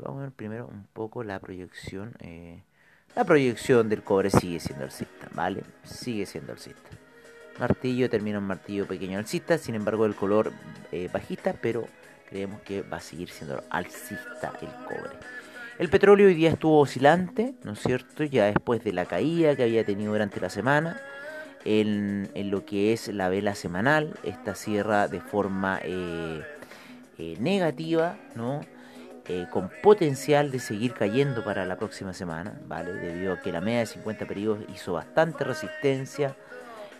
vamos 0.00 0.18
a 0.18 0.22
ver 0.22 0.32
primero 0.32 0.66
un 0.66 0.86
poco 0.92 1.24
la 1.24 1.38
proyección. 1.40 2.14
la 3.14 3.24
proyección 3.24 3.88
del 3.88 4.02
cobre 4.02 4.30
sigue 4.30 4.60
siendo 4.60 4.84
alcista, 4.84 5.28
¿vale? 5.34 5.62
Sigue 5.82 6.26
siendo 6.26 6.52
alcista. 6.52 6.90
Martillo 7.58 8.08
termina 8.08 8.38
un 8.38 8.44
martillo 8.44 8.86
pequeño 8.86 9.18
alcista, 9.18 9.58
sin 9.58 9.74
embargo 9.74 10.06
el 10.06 10.14
color 10.14 10.52
bajista, 11.12 11.54
pero 11.60 11.88
creemos 12.28 12.60
que 12.62 12.82
va 12.82 12.98
a 12.98 13.00
seguir 13.00 13.30
siendo 13.30 13.62
alcista 13.70 14.52
el 14.60 14.68
cobre. 14.86 15.16
El 15.78 15.88
petróleo 15.88 16.26
hoy 16.26 16.34
día 16.34 16.50
estuvo 16.50 16.80
oscilante, 16.80 17.54
¿no 17.62 17.72
es 17.72 17.80
cierto? 17.80 18.24
Ya 18.24 18.46
después 18.46 18.82
de 18.82 18.92
la 18.92 19.06
caída 19.06 19.54
que 19.54 19.62
había 19.62 19.84
tenido 19.84 20.12
durante 20.12 20.40
la 20.40 20.50
semana, 20.50 21.00
en, 21.64 22.30
lo 22.50 22.64
que 22.64 22.92
es 22.92 23.08
la 23.08 23.28
vela 23.28 23.54
semanal, 23.54 24.18
esta 24.24 24.54
cierra 24.54 25.08
de 25.08 25.20
forma 25.20 25.80
eh, 25.82 26.42
eh, 27.18 27.36
negativa, 27.40 28.16
¿no? 28.34 28.60
Eh, 29.30 29.46
con 29.50 29.70
potencial 29.82 30.50
de 30.50 30.58
seguir 30.58 30.94
cayendo 30.94 31.44
para 31.44 31.66
la 31.66 31.76
próxima 31.76 32.14
semana, 32.14 32.58
¿vale? 32.66 32.94
Debido 32.94 33.34
a 33.34 33.40
que 33.40 33.52
la 33.52 33.60
media 33.60 33.80
de 33.80 33.86
50 33.86 34.26
periodos 34.26 34.60
hizo 34.74 34.94
bastante 34.94 35.44
resistencia 35.44 36.34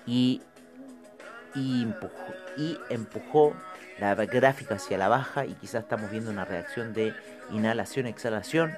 y, 0.07 0.43
y, 1.55 1.85
empujó, 1.85 2.35
y 2.59 2.77
empujó 2.91 3.55
la 3.99 4.15
gráfica 4.15 4.75
hacia 4.75 4.99
la 4.99 5.09
baja 5.09 5.47
y 5.47 5.55
quizás 5.55 5.85
estamos 5.85 6.11
viendo 6.11 6.31
una 6.31 6.45
reacción 6.45 6.93
de 6.93 7.15
inhalación-exhalación, 7.51 8.77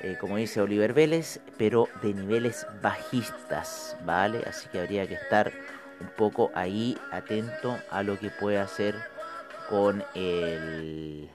eh, 0.00 0.16
como 0.20 0.36
dice 0.36 0.60
Oliver 0.60 0.94
Vélez, 0.94 1.40
pero 1.58 1.88
de 2.02 2.14
niveles 2.14 2.66
bajistas, 2.80 3.96
¿vale? 4.04 4.42
Así 4.46 4.68
que 4.68 4.80
habría 4.80 5.06
que 5.06 5.14
estar 5.14 5.52
un 6.00 6.08
poco 6.16 6.50
ahí 6.54 6.96
atento 7.10 7.78
a 7.90 8.02
lo 8.02 8.18
que 8.18 8.30
puede 8.30 8.58
hacer 8.58 8.94
con 9.68 10.04
el, 10.14 11.28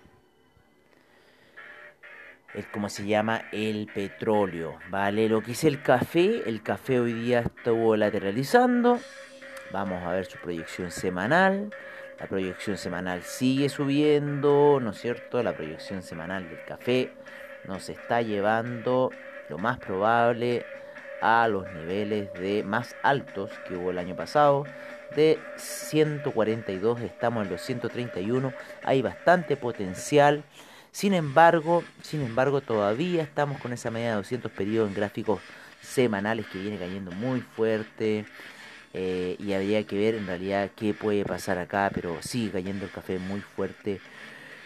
el 2.53 2.67
¿cómo 2.71 2.89
se 2.89 3.05
llama? 3.05 3.43
El 3.51 3.87
petróleo, 3.93 4.77
¿vale? 4.89 5.29
Lo 5.29 5.41
que 5.41 5.51
es 5.51 5.63
el 5.63 5.81
café, 5.81 6.43
el 6.49 6.61
café 6.61 6.99
hoy 6.99 7.13
día 7.13 7.39
estuvo 7.39 7.95
lateralizando, 7.95 8.99
vamos 9.71 10.03
a 10.03 10.11
ver 10.11 10.25
su 10.25 10.37
proyección 10.37 10.91
semanal. 10.91 11.71
La 12.19 12.27
proyección 12.27 12.77
semanal 12.77 13.21
sigue 13.23 13.69
subiendo, 13.69 14.79
¿no 14.81 14.91
es 14.91 14.99
cierto? 14.99 15.41
La 15.43 15.53
proyección 15.53 16.01
semanal 16.01 16.49
del 16.49 16.63
café 16.65 17.11
nos 17.65 17.89
está 17.89 18.21
llevando 18.21 19.11
lo 19.49 19.57
más 19.57 19.77
probable 19.77 20.65
a 21.21 21.47
los 21.47 21.71
niveles 21.73 22.33
de 22.33 22.63
más 22.63 22.95
altos 23.03 23.51
que 23.67 23.75
hubo 23.75 23.91
el 23.91 23.97
año 23.97 24.15
pasado. 24.15 24.65
De 25.15 25.39
142 25.57 27.01
estamos 27.01 27.45
en 27.45 27.51
los 27.51 27.61
131. 27.61 28.53
Hay 28.83 29.01
bastante 29.01 29.55
potencial 29.55 30.43
Sin 30.91 31.13
embargo, 31.13 31.83
sin 32.01 32.21
embargo, 32.23 32.61
todavía 32.61 33.21
estamos 33.21 33.61
con 33.61 33.71
esa 33.71 33.91
media 33.91 34.09
de 34.09 34.15
200 34.15 34.51
periodos 34.51 34.89
en 34.89 34.95
gráficos 34.95 35.39
semanales 35.81 36.47
que 36.47 36.57
viene 36.57 36.79
cayendo 36.79 37.11
muy 37.11 37.41
fuerte. 37.41 38.25
Eh, 38.93 39.35
y 39.39 39.53
habría 39.53 39.83
que 39.85 39.97
ver 39.97 40.15
en 40.15 40.27
realidad 40.27 40.71
qué 40.75 40.93
puede 40.93 41.23
pasar 41.25 41.57
acá, 41.57 41.91
pero 41.93 42.21
sigue 42.21 42.51
cayendo 42.51 42.85
el 42.85 42.91
café 42.91 43.19
muy 43.19 43.41
fuerte. 43.41 43.99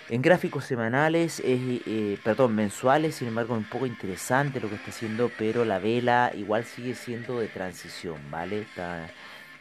En 0.10 0.22
gráficos 0.22 0.66
semanales, 0.66 1.42
eh, 1.46 2.18
perdón, 2.24 2.56
mensuales, 2.56 3.16
sin 3.16 3.30
embargo, 3.30 3.56
un 3.56 3.64
poco 3.64 3.86
interesante 3.86 4.60
lo 4.60 4.70
que 4.70 4.76
está 4.76 4.90
haciendo, 4.92 5.32
pero 5.38 5.64
la 5.64 5.80
vela 5.80 6.32
igual 6.36 6.66
sigue 6.66 6.96
siendo 6.96 7.40
de 7.40 7.48
transición, 7.48 8.18
¿vale? 8.30 8.62
Está, 8.62 9.10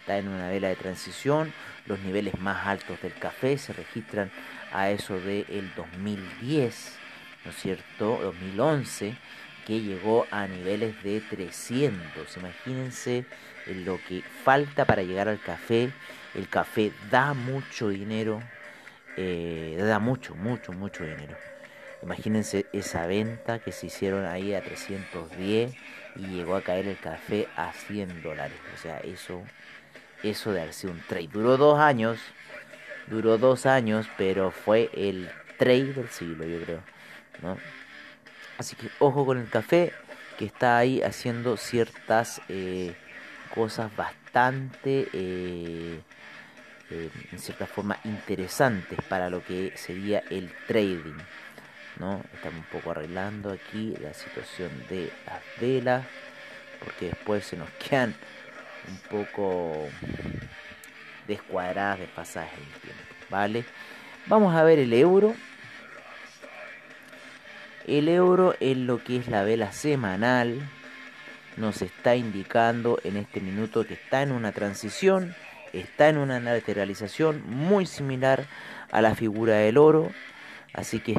está 0.01 0.19
en 0.19 0.29
una 0.29 0.49
vela 0.49 0.69
de 0.69 0.77
transición. 0.77 1.53
Los 1.87 2.01
niveles 2.01 2.39
más 2.41 2.67
altos 2.67 3.01
del 3.01 3.15
café 3.15 3.59
se 3.59 3.73
registran 3.73 4.31
a 4.73 4.91
eso 4.91 5.21
del 5.21 5.47
el 5.49 5.73
2010, 5.77 6.99
¿no 7.45 7.51
es 7.51 7.57
cierto? 7.57 8.19
2011, 8.23 9.15
que 9.67 9.81
llegó 9.81 10.27
a 10.31 10.47
niveles 10.47 11.01
de 11.03 11.21
300. 11.21 12.37
Imagínense 12.37 13.25
lo 13.67 13.99
que 14.09 14.23
falta 14.23 14.85
para 14.85 15.03
llegar 15.03 15.29
al 15.29 15.41
café. 15.41 15.91
El 16.35 16.49
café 16.49 16.93
da 17.11 17.35
mucho 17.35 17.89
dinero, 17.89 18.41
eh, 19.17 19.77
da 19.79 19.99
mucho, 19.99 20.35
mucho, 20.35 20.73
mucho 20.73 21.05
dinero. 21.05 21.37
Imagínense 22.03 22.67
esa 22.73 23.07
venta 23.07 23.59
que 23.59 23.73
se 23.73 23.87
hicieron 23.87 24.25
ahí 24.25 24.55
a 24.55 24.63
310 24.63 25.75
y 26.17 26.27
llegó 26.27 26.57
a 26.57 26.63
caer 26.63 26.87
el 26.87 26.99
café 26.99 27.49
a 27.57 27.73
100 27.73 28.23
dólares. 28.23 28.57
O 28.75 28.79
sea, 28.79 28.99
eso, 29.01 29.43
eso 30.23 30.53
de 30.53 30.73
sido 30.73 30.93
un 30.93 31.01
trade. 31.01 31.29
Duró 31.29 31.57
dos 31.57 31.79
años, 31.79 32.19
duró 33.07 33.37
dos 33.37 33.67
años, 33.67 34.07
pero 34.17 34.51
fue 34.51 34.91
el 34.95 35.31
trade 35.59 35.93
del 35.93 36.09
siglo, 36.09 36.47
yo 36.47 36.63
creo. 36.63 36.81
Así 38.57 38.77
que 38.77 38.89
ojo 38.99 39.27
con 39.27 39.39
el 39.39 39.49
café, 39.49 39.93
que 40.39 40.47
está 40.47 40.79
ahí 40.79 41.03
haciendo 41.03 41.59
ciertas 41.59 42.41
eh, 42.49 42.95
cosas 43.55 43.95
bastante, 43.97 45.09
eh, 45.13 46.01
eh, 46.91 47.11
en 47.33 47.39
cierta 47.39 47.67
forma, 47.67 47.99
interesantes 48.05 48.99
para 49.09 49.29
lo 49.29 49.45
que 49.45 49.73
sería 49.77 50.23
el 50.31 50.53
trading. 50.67 51.19
¿no? 51.99 52.23
Estamos 52.35 52.61
un 52.61 52.81
poco 52.81 52.93
arreglando 52.93 53.53
aquí 53.53 53.95
la 54.01 54.15
situación 54.15 54.71
de 54.89 55.13
las 55.27 55.43
velas, 55.61 56.07
porque 56.83 57.07
después 57.07 57.45
se 57.45 57.57
nos 57.57 57.69
quedan 57.89 58.15
un 58.89 58.97
poco 59.11 59.89
descuadradas, 61.27 62.01
desfasadas 62.01 62.51
en 62.55 62.61
el 62.61 62.81
tiempo, 62.81 63.15
¿vale? 63.29 63.65
Vamos 64.27 64.55
a 64.55 64.63
ver 64.63 64.79
el 64.79 64.93
euro. 64.93 65.35
El 67.87 68.09
euro 68.09 68.55
en 68.61 68.87
lo 68.87 69.03
que 69.03 69.17
es 69.17 69.29
la 69.29 69.43
vela 69.43 69.73
semanal 69.73 70.69
nos 71.61 71.83
está 71.83 72.17
indicando 72.17 72.99
en 73.05 73.17
este 73.17 73.41
minuto 73.41 73.87
que 73.87 73.95
está 73.95 74.23
en 74.23 74.33
una 74.33 74.53
transición, 74.53 75.35
está 75.73 76.09
en 76.09 76.17
una 76.17 76.41
lateralización 76.41 77.43
muy 77.47 77.87
similar 77.87 78.47
a 78.91 79.03
la 79.03 79.15
figura 79.15 79.55
del 79.57 79.77
oro, 79.77 80.11
así 80.73 81.01
que 81.01 81.15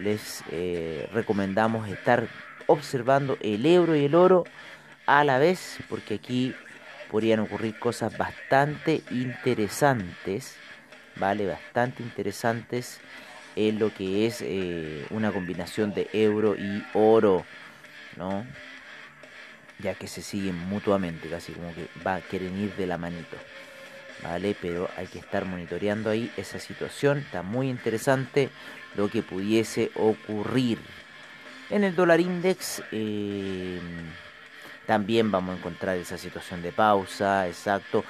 les, 0.00 0.42
eh, 0.50 1.08
recomendamos 1.12 1.88
estar 1.88 2.26
observando 2.66 3.36
el 3.42 3.64
euro 3.66 3.94
y 3.94 4.06
el 4.06 4.14
oro 4.14 4.44
a 5.06 5.22
la 5.22 5.38
vez, 5.38 5.78
porque 5.88 6.14
aquí 6.14 6.54
podrían 7.10 7.40
ocurrir 7.40 7.78
cosas 7.78 8.16
bastante 8.16 9.02
interesantes, 9.10 10.56
¿vale? 11.16 11.46
Bastante 11.46 12.02
interesantes 12.02 12.98
en 13.54 13.78
lo 13.78 13.94
que 13.94 14.26
es 14.26 14.42
eh, 14.42 15.06
una 15.10 15.30
combinación 15.30 15.94
de 15.94 16.08
euro 16.12 16.56
y 16.56 16.82
oro, 16.94 17.44
¿no? 18.16 18.44
Ya 19.78 19.94
que 19.94 20.06
se 20.06 20.22
siguen 20.22 20.56
mutuamente, 20.56 21.28
casi 21.28 21.52
como 21.52 21.74
que 21.74 21.88
va, 22.04 22.20
quieren 22.20 22.58
ir 22.58 22.74
de 22.76 22.86
la 22.86 22.96
manito, 22.96 23.36
¿vale? 24.22 24.56
Pero 24.60 24.88
hay 24.96 25.06
que 25.06 25.18
estar 25.18 25.44
monitoreando 25.44 26.10
ahí 26.10 26.30
esa 26.36 26.58
situación, 26.58 27.18
está 27.18 27.42
muy 27.42 27.68
interesante 27.68 28.48
lo 28.94 29.10
que 29.10 29.22
pudiese 29.22 29.90
ocurrir. 29.94 30.78
En 31.68 31.84
el 31.84 31.94
dólar 31.94 32.20
index, 32.20 32.82
eh, 32.92 33.80
también 34.86 35.30
vamos 35.30 35.54
a 35.54 35.58
encontrar 35.58 35.96
esa 35.98 36.16
situación 36.16 36.62
de 36.62 36.72
pausa, 36.72 37.46
exacto. 37.46 38.04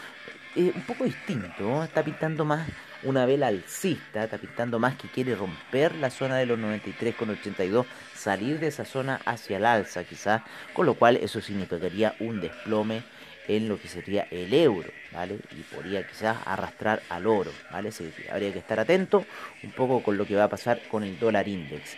un 0.54 0.84
poco 0.86 1.04
distinto, 1.04 1.82
está 1.82 2.04
pintando 2.04 2.44
más 2.44 2.68
una 3.06 3.24
vela 3.24 3.46
alcista, 3.46 4.24
está 4.24 4.36
pintando 4.36 4.78
más 4.78 4.96
que 4.96 5.08
quiere 5.08 5.34
romper 5.34 5.94
la 5.94 6.10
zona 6.10 6.36
de 6.36 6.46
los 6.46 6.58
93,82, 6.58 7.86
salir 8.14 8.58
de 8.58 8.66
esa 8.66 8.84
zona 8.84 9.20
hacia 9.24 9.56
el 9.56 9.64
alza 9.64 10.04
quizás, 10.04 10.42
con 10.74 10.86
lo 10.86 10.94
cual 10.94 11.16
eso 11.16 11.40
significaría 11.40 12.14
un 12.20 12.40
desplome 12.40 13.02
en 13.48 13.68
lo 13.68 13.80
que 13.80 13.86
sería 13.86 14.26
el 14.30 14.52
euro, 14.52 14.90
¿vale? 15.12 15.38
Y 15.52 15.62
podría 15.74 16.04
quizás 16.06 16.36
arrastrar 16.44 17.00
al 17.08 17.26
oro, 17.26 17.52
¿vale? 17.70 17.90
habría 18.32 18.52
que 18.52 18.58
estar 18.58 18.80
atento 18.80 19.24
un 19.62 19.70
poco 19.70 20.02
con 20.02 20.16
lo 20.16 20.26
que 20.26 20.34
va 20.34 20.44
a 20.44 20.48
pasar 20.48 20.80
con 20.90 21.04
el 21.04 21.18
dólar 21.18 21.46
index. 21.46 21.96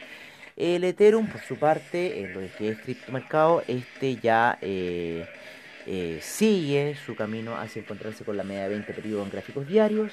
El 0.57 0.85
Ethereum, 0.85 1.29
por 1.29 1.41
su 1.41 1.57
parte, 1.57 2.21
en 2.21 2.35
lo 2.35 2.41
que 2.59 2.71
es 2.71 2.79
criptomercado, 2.81 3.63
este 3.67 4.17
ya 4.17 4.59
eh, 4.61 5.25
eh, 5.87 6.19
sigue 6.21 6.97
su 7.07 7.15
camino 7.15 7.57
hacia 7.57 7.81
encontrarse 7.81 8.25
con 8.25 8.37
la 8.37 8.43
media 8.43 8.65
de 8.65 8.71
20 8.71 8.93
periodos 8.93 9.25
en 9.25 9.33
gráficos 9.33 9.67
diarios. 9.67 10.13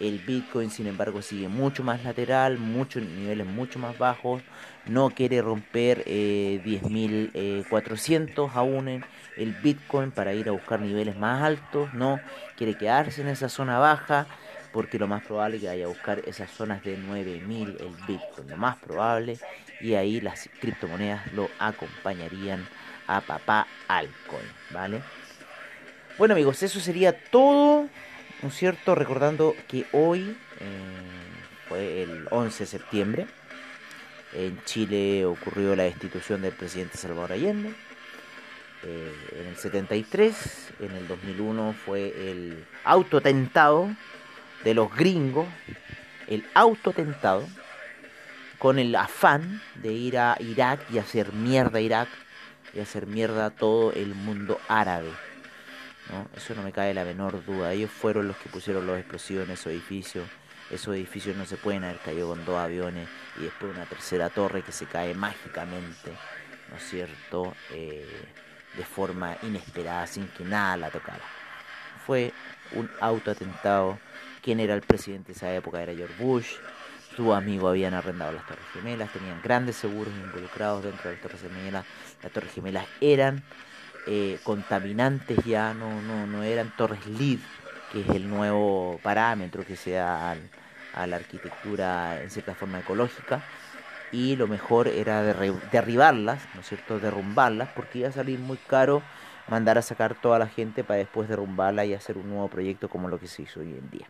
El 0.00 0.18
Bitcoin, 0.18 0.70
sin 0.70 0.86
embargo, 0.86 1.22
sigue 1.22 1.48
mucho 1.48 1.84
más 1.84 2.02
lateral, 2.02 2.58
muchos 2.58 3.02
niveles 3.02 3.46
mucho 3.46 3.78
más 3.78 3.96
bajos. 3.98 4.42
No 4.86 5.10
quiere 5.10 5.40
romper 5.40 6.02
eh, 6.06 6.60
10.400 6.64 8.50
aún 8.54 8.88
en 8.88 9.04
el 9.36 9.52
Bitcoin 9.52 10.10
para 10.10 10.34
ir 10.34 10.48
a 10.48 10.52
buscar 10.52 10.80
niveles 10.80 11.16
más 11.16 11.42
altos. 11.42 11.92
No 11.94 12.20
quiere 12.56 12.76
quedarse 12.76 13.20
en 13.22 13.28
esa 13.28 13.48
zona 13.48 13.78
baja 13.78 14.26
porque 14.72 14.98
lo 14.98 15.06
más 15.06 15.22
probable 15.22 15.56
es 15.56 15.62
que 15.62 15.68
vaya 15.68 15.84
a 15.84 15.88
buscar 15.88 16.22
esas 16.26 16.50
zonas 16.50 16.82
de 16.82 16.96
9000 16.96 17.76
el 17.80 17.94
Bitcoin, 18.06 18.48
lo 18.48 18.56
más 18.56 18.76
probable, 18.76 19.38
y 19.80 19.94
ahí 19.94 20.20
las 20.20 20.48
criptomonedas 20.60 21.32
lo 21.34 21.48
acompañarían 21.58 22.66
a 23.06 23.20
papá 23.20 23.66
altcoin, 23.88 24.46
¿vale? 24.70 25.02
Bueno 26.18 26.34
amigos, 26.34 26.62
eso 26.62 26.80
sería 26.80 27.12
todo, 27.30 27.88
¿no 28.42 28.48
es 28.48 28.54
cierto? 28.54 28.94
Recordando 28.94 29.54
que 29.68 29.86
hoy 29.92 30.36
eh, 30.60 31.68
fue 31.68 32.02
el 32.02 32.26
11 32.30 32.64
de 32.64 32.66
septiembre, 32.66 33.26
en 34.34 34.62
Chile 34.64 35.24
ocurrió 35.24 35.76
la 35.76 35.84
destitución 35.84 36.42
del 36.42 36.52
presidente 36.52 36.96
Salvador 36.96 37.32
Allende. 37.32 37.72
Eh, 38.84 39.12
en 39.40 39.46
el 39.46 39.56
73, 39.56 40.70
en 40.80 40.92
el 40.92 41.06
2001 41.06 41.74
fue 41.84 42.08
el 42.30 42.66
autotentado 42.84 43.94
de 44.64 44.74
los 44.74 44.94
gringos, 44.94 45.46
el 46.26 46.44
autotentado, 46.54 47.46
con 48.58 48.78
el 48.78 48.94
afán 48.94 49.60
de 49.74 49.92
ir 49.92 50.18
a 50.18 50.36
Irak 50.40 50.80
y 50.90 50.98
hacer 50.98 51.32
mierda 51.32 51.78
a 51.78 51.82
Irak 51.82 52.08
y 52.74 52.80
hacer 52.80 53.06
mierda 53.06 53.46
a 53.46 53.50
todo 53.50 53.92
el 53.92 54.14
mundo 54.14 54.60
árabe. 54.68 55.10
¿No? 56.10 56.28
Eso 56.36 56.54
no 56.54 56.62
me 56.62 56.72
cae 56.72 56.94
la 56.94 57.04
menor 57.04 57.44
duda. 57.44 57.72
Ellos 57.72 57.90
fueron 57.90 58.28
los 58.28 58.36
que 58.36 58.48
pusieron 58.48 58.86
los 58.86 58.98
explosivos 58.98 59.44
en 59.44 59.52
esos 59.52 59.66
edificios. 59.66 60.28
Esos 60.70 60.94
edificios 60.94 61.36
no 61.36 61.44
se 61.44 61.56
pueden 61.56 61.84
haber 61.84 61.98
caído 61.98 62.28
con 62.28 62.44
dos 62.44 62.58
aviones 62.58 63.08
y 63.38 63.42
después 63.42 63.74
una 63.74 63.84
tercera 63.84 64.30
torre 64.30 64.62
que 64.62 64.72
se 64.72 64.86
cae 64.86 65.14
mágicamente, 65.14 66.12
¿no 66.70 66.76
es 66.76 66.82
cierto? 66.88 67.54
Eh, 67.70 68.06
de 68.76 68.84
forma 68.84 69.36
inesperada, 69.42 70.06
sin 70.06 70.28
que 70.28 70.44
nada 70.44 70.76
la 70.78 70.90
tocara. 70.90 71.24
Fue 72.06 72.32
un 72.72 72.90
autoatentado 73.00 73.98
quién 74.42 74.60
era 74.60 74.74
el 74.74 74.82
presidente 74.82 75.28
de 75.28 75.36
esa 75.36 75.54
época 75.54 75.82
era 75.82 75.94
George 75.94 76.22
Bush, 76.22 76.56
su 77.16 77.32
amigo 77.32 77.68
habían 77.68 77.94
arrendado 77.94 78.32
las 78.32 78.46
Torres 78.46 78.64
Gemelas, 78.72 79.12
tenían 79.12 79.40
grandes 79.42 79.76
seguros 79.76 80.12
involucrados 80.14 80.82
dentro 80.84 81.10
de 81.10 81.16
las 81.16 81.22
Torres 81.22 81.42
Gemelas, 81.42 81.84
las 82.22 82.32
Torres 82.32 82.52
Gemelas 82.52 82.86
eran 83.00 83.42
eh, 84.06 84.38
contaminantes 84.42 85.44
ya, 85.44 85.74
no, 85.74 86.02
no, 86.02 86.26
no 86.26 86.42
eran 86.42 86.74
torres 86.76 87.06
LEED, 87.06 87.38
que 87.92 88.00
es 88.00 88.08
el 88.08 88.28
nuevo 88.28 88.98
parámetro 89.02 89.64
que 89.64 89.76
se 89.76 89.92
da 89.92 90.36
a 90.94 91.06
la 91.06 91.16
arquitectura 91.16 92.22
en 92.22 92.30
cierta 92.30 92.54
forma 92.54 92.80
ecológica, 92.80 93.42
y 94.12 94.36
lo 94.36 94.46
mejor 94.46 94.88
era 94.88 95.22
derribarlas, 95.22 96.42
¿no 96.54 96.60
es 96.60 96.68
cierto?, 96.68 96.98
derrumbarlas, 96.98 97.70
porque 97.74 98.00
iba 98.00 98.08
a 98.08 98.12
salir 98.12 98.38
muy 98.38 98.58
caro 98.58 99.02
mandar 99.48 99.78
a 99.78 99.82
sacar 99.82 100.14
toda 100.20 100.38
la 100.38 100.48
gente 100.48 100.84
para 100.84 100.98
después 100.98 101.28
derrumbarla 101.28 101.84
y 101.84 101.94
hacer 101.94 102.18
un 102.18 102.28
nuevo 102.28 102.48
proyecto 102.48 102.88
como 102.88 103.08
lo 103.08 103.18
que 103.18 103.26
se 103.26 103.42
hizo 103.42 103.60
hoy 103.60 103.74
en 103.74 103.90
día. 103.90 104.06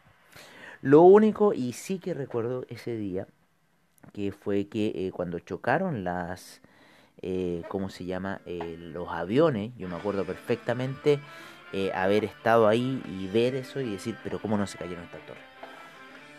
Lo 0.83 1.03
único, 1.03 1.55
y 1.55 1.73
sí 1.73 1.99
que 1.99 2.15
recuerdo 2.15 2.67
ese 2.69 2.97
día, 2.97 3.27
que 4.13 4.33
fue 4.33 4.67
que 4.67 4.89
eh, 4.95 5.11
cuando 5.13 5.39
chocaron 5.39 6.05
las, 6.05 6.61
eh, 7.23 7.63
¿cómo 7.69 7.89
se 7.89 8.05
llama? 8.05 8.41
Eh, 8.47 8.77
los 8.79 9.09
aviones, 9.11 9.73
yo 9.79 9.89
me 9.89 9.97
acuerdo 9.97 10.25
perfectamente 10.25 11.21
haber 11.95 12.25
estado 12.25 12.69
ahí 12.69 13.03
y 13.09 13.29
ver 13.29 13.55
eso 13.55 13.81
y 13.81 13.93
decir, 13.93 14.15
pero 14.23 14.39
¿cómo 14.39 14.59
no 14.59 14.67
se 14.67 14.77
cayeron 14.77 15.05
estas 15.05 15.25
torres? 15.25 15.53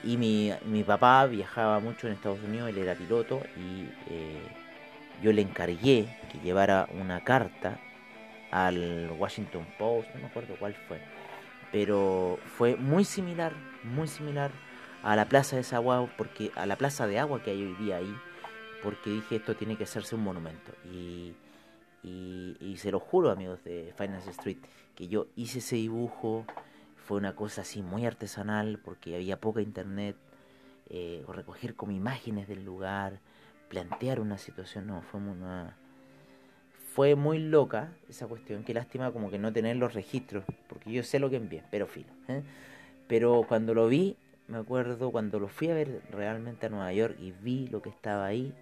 y 0.03 0.17
mi, 0.17 0.51
mi, 0.65 0.83
papá 0.83 1.25
viajaba 1.25 1.79
mucho 1.79 2.07
en 2.07 2.13
Estados 2.13 2.39
Unidos, 2.43 2.69
él 2.69 2.77
era 2.77 2.93
piloto 2.93 3.41
y 3.55 3.87
eh, 4.09 4.41
yo 5.21 5.31
le 5.31 5.41
encargué 5.41 6.07
que 6.31 6.39
llevara 6.39 6.87
una 6.99 7.23
carta 7.23 7.79
al 8.51 9.11
Washington 9.17 9.65
Post, 9.79 10.09
no 10.13 10.21
me 10.21 10.27
acuerdo 10.27 10.55
cuál 10.59 10.75
fue, 10.87 10.99
pero 11.71 12.37
fue 12.57 12.75
muy 12.75 13.05
similar, 13.05 13.53
muy 13.83 14.07
similar 14.07 14.51
a 15.03 15.15
la 15.15 15.25
plaza 15.25 15.55
de 15.55 15.65
agua 15.75 16.09
porque 16.17 16.51
a 16.55 16.65
la 16.65 16.75
plaza 16.75 17.07
de 17.07 17.19
agua 17.19 17.41
que 17.41 17.51
hay 17.51 17.63
hoy 17.63 17.75
día 17.75 17.97
ahí, 17.97 18.15
porque 18.83 19.09
dije 19.09 19.37
esto 19.37 19.55
tiene 19.55 19.77
que 19.77 19.85
hacerse 19.85 20.15
un 20.15 20.23
monumento 20.23 20.73
y, 20.91 21.33
se 22.77 22.91
lo 22.91 22.99
juro 22.99 23.31
amigos 23.31 23.63
de 23.63 23.93
Finance 23.97 24.29
Street 24.31 24.57
que 24.95 25.07
yo 25.07 25.27
hice 25.37 25.59
ese 25.59 25.77
dibujo 25.77 26.45
fue 26.97 27.17
una 27.17 27.33
cosa 27.33 27.61
así 27.61 27.81
muy 27.81 28.05
artesanal 28.05 28.77
porque 28.83 29.15
había 29.15 29.39
poca 29.39 29.61
internet 29.61 30.17
eh, 30.89 31.23
recoger 31.29 31.75
como 31.75 31.93
imágenes 31.93 32.49
del 32.49 32.65
lugar 32.65 33.21
plantear 33.69 34.19
una 34.19 34.37
situación 34.37 34.87
no 34.87 35.01
fue 35.01 35.21
una 35.21 35.77
fue 36.93 37.15
muy 37.15 37.39
loca 37.39 37.93
esa 38.09 38.27
cuestión 38.27 38.63
qué 38.63 38.73
lástima 38.73 39.13
como 39.13 39.31
que 39.31 39.39
no 39.39 39.53
tener 39.53 39.77
los 39.77 39.93
registros 39.93 40.43
porque 40.67 40.91
yo 40.91 41.03
sé 41.03 41.19
lo 41.19 41.29
que 41.29 41.37
envié 41.37 41.63
pero 41.71 41.87
filo 41.87 42.11
¿eh? 42.27 42.43
pero 43.07 43.45
cuando 43.47 43.73
lo 43.73 43.87
vi 43.87 44.17
me 44.47 44.57
acuerdo 44.57 45.11
cuando 45.11 45.39
lo 45.39 45.47
fui 45.47 45.69
a 45.69 45.73
ver 45.73 46.01
realmente 46.11 46.65
a 46.65 46.69
Nueva 46.69 46.91
York 46.93 47.15
y 47.19 47.31
vi 47.31 47.67
lo 47.67 47.81
que 47.81 47.89
estaba 47.89 48.25
ahí, 48.25 48.53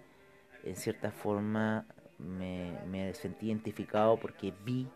en 0.64 0.76
cierta 0.76 1.10
forma 1.10 1.86
me, 2.18 2.72
me 2.86 3.14
sentí 3.14 3.46
identificado 3.46 4.16
porque 4.18 4.52
vi 4.64 4.88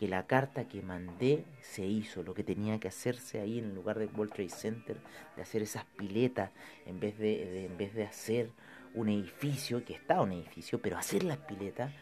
que 0.00 0.08
la 0.08 0.26
carta 0.26 0.66
que 0.66 0.80
mandé 0.80 1.44
se 1.60 1.84
hizo, 1.84 2.22
lo 2.22 2.32
que 2.32 2.42
tenía 2.42 2.80
que 2.80 2.88
hacerse 2.88 3.38
ahí 3.38 3.58
en 3.58 3.66
el 3.66 3.74
lugar 3.74 3.98
del 3.98 4.08
World 4.16 4.32
Trade 4.32 4.48
Center, 4.48 4.96
de 5.36 5.42
hacer 5.42 5.60
esas 5.60 5.84
piletas, 5.84 6.52
en 6.86 6.98
vez 7.00 7.18
de, 7.18 7.66
en 7.66 7.76
vez 7.76 7.92
de 7.92 8.04
hacer 8.04 8.48
un 8.94 9.10
edificio, 9.10 9.84
que 9.84 9.92
está 9.92 10.22
un 10.22 10.32
edificio, 10.32 10.80
pero 10.80 10.96
hacer 10.96 11.22
las 11.22 11.36
piletas 11.36 11.92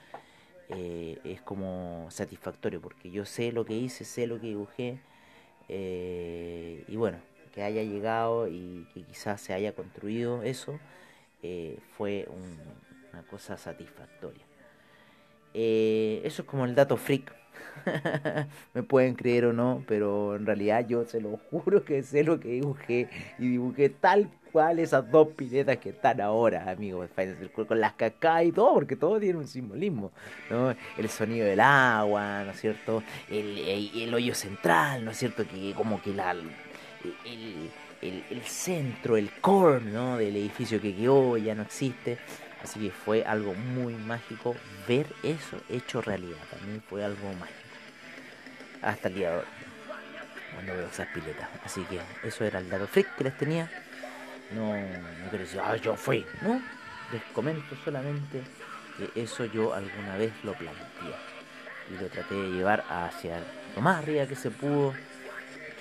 eh, 0.69 1.19
es 1.25 1.43
como 1.43 2.07
satisfactorio, 2.11 2.81
porque 2.81 3.11
yo 3.11 3.25
sé 3.25 3.51
lo 3.51 3.65
que 3.65 3.75
hice, 3.75 4.05
sé 4.05 4.29
lo 4.29 4.41
que 4.41 4.47
dibujé, 4.47 5.01
eh, 5.69 6.85
y 6.87 6.95
bueno, 6.95 7.19
que 7.53 7.65
haya 7.65 7.83
llegado 7.83 8.47
y 8.47 8.87
que 8.95 9.03
quizás 9.03 9.41
se 9.41 9.55
haya 9.55 9.73
construido 9.75 10.45
eso, 10.45 10.79
eh, 11.43 11.79
fue 11.97 12.27
una 12.29 13.23
cosa 13.29 13.57
satisfactoria. 13.57 14.45
Eh, 15.55 16.21
eso 16.25 16.43
es 16.43 16.49
como 16.49 16.65
el 16.65 16.75
dato 16.75 16.97
freak. 16.97 17.35
Me 18.75 18.83
pueden 18.83 19.15
creer 19.15 19.47
o 19.47 19.53
no, 19.53 19.83
pero 19.87 20.37
en 20.37 20.47
realidad 20.47 20.87
yo 20.87 21.05
se 21.05 21.21
lo 21.21 21.39
juro 21.51 21.85
que 21.85 22.03
sé 22.03 22.23
lo 22.23 22.39
que 22.39 22.49
dibujé 22.49 23.09
y 23.39 23.49
dibujé 23.49 23.89
tal 23.89 24.31
cual 24.53 24.79
esas 24.79 25.11
dos 25.11 25.29
piletas 25.29 25.77
que 25.79 25.91
están 25.91 26.21
ahora, 26.21 26.71
amigos, 26.71 27.11
con 27.67 27.81
las 27.81 27.93
cacas 27.95 28.45
y 28.45 28.53
todo, 28.53 28.75
porque 28.75 28.97
todo 28.97 29.21
tiene 29.21 29.39
un 29.39 29.47
simbolismo, 29.47 30.11
¿no? 30.51 30.75
El 30.97 31.09
sonido 31.09 31.47
del 31.47 31.61
agua, 31.61 32.45
¿no 32.45 32.53
es 32.53 32.61
cierto? 32.61 33.03
El, 33.29 33.59
el 33.95 34.15
hoyo 34.15 34.35
central, 34.35 35.05
¿no 35.05 35.11
es 35.11 35.19
cierto? 35.19 35.45
Que 35.47 35.75
como 35.75 36.01
que 36.01 36.15
la, 36.15 36.35
centro, 38.45 39.17
el 39.17 39.31
core 39.41 39.81
¿no? 39.81 40.17
del 40.17 40.37
edificio 40.37 40.81
que 40.81 40.95
quedó, 40.95 41.37
ya 41.37 41.55
no 41.55 41.63
existe. 41.63 42.19
Así 42.63 42.81
que 42.81 42.91
fue 42.91 43.25
algo 43.25 43.55
muy 43.55 43.95
mágico 43.95 44.57
ver 44.89 45.07
eso 45.23 45.61
hecho 45.69 46.01
realidad. 46.01 46.39
También 46.51 46.83
fue 46.89 47.05
algo 47.05 47.33
mágico. 47.35 47.59
Hasta 48.83 49.09
el 49.09 49.15
día 49.15 49.31
de 49.31 49.37
hoy. 49.39 49.45
Cuando 50.55 50.75
veo 50.75 50.89
esas 50.89 51.07
piletas. 51.09 51.49
Así 51.65 51.83
que 51.85 52.01
eso 52.27 52.45
era 52.45 52.59
el 52.59 52.69
dato 52.69 52.87
freak 52.87 53.17
que 53.17 53.25
les 53.25 53.37
tenía. 53.37 53.71
No, 54.53 54.75
no 54.75 55.29
quiero 55.29 55.45
decir, 55.45 55.61
ah, 55.63 55.77
yo 55.77 55.95
fui. 55.95 56.27
No, 56.43 56.61
les 57.13 57.23
comento 57.33 57.77
solamente 57.85 58.43
que 58.97 59.23
eso 59.23 59.45
yo 59.45 59.75
alguna 59.75 60.17
vez 60.17 60.33
lo 60.43 60.53
planteé. 60.55 61.15
Y 61.91 62.03
lo 62.03 62.09
traté 62.09 62.35
de 62.35 62.49
llevar 62.51 62.85
hacia 62.89 63.41
lo 63.77 63.83
más 63.83 64.03
arriba 64.03 64.27
que 64.27 64.35
se 64.35 64.51
pudo 64.51 64.95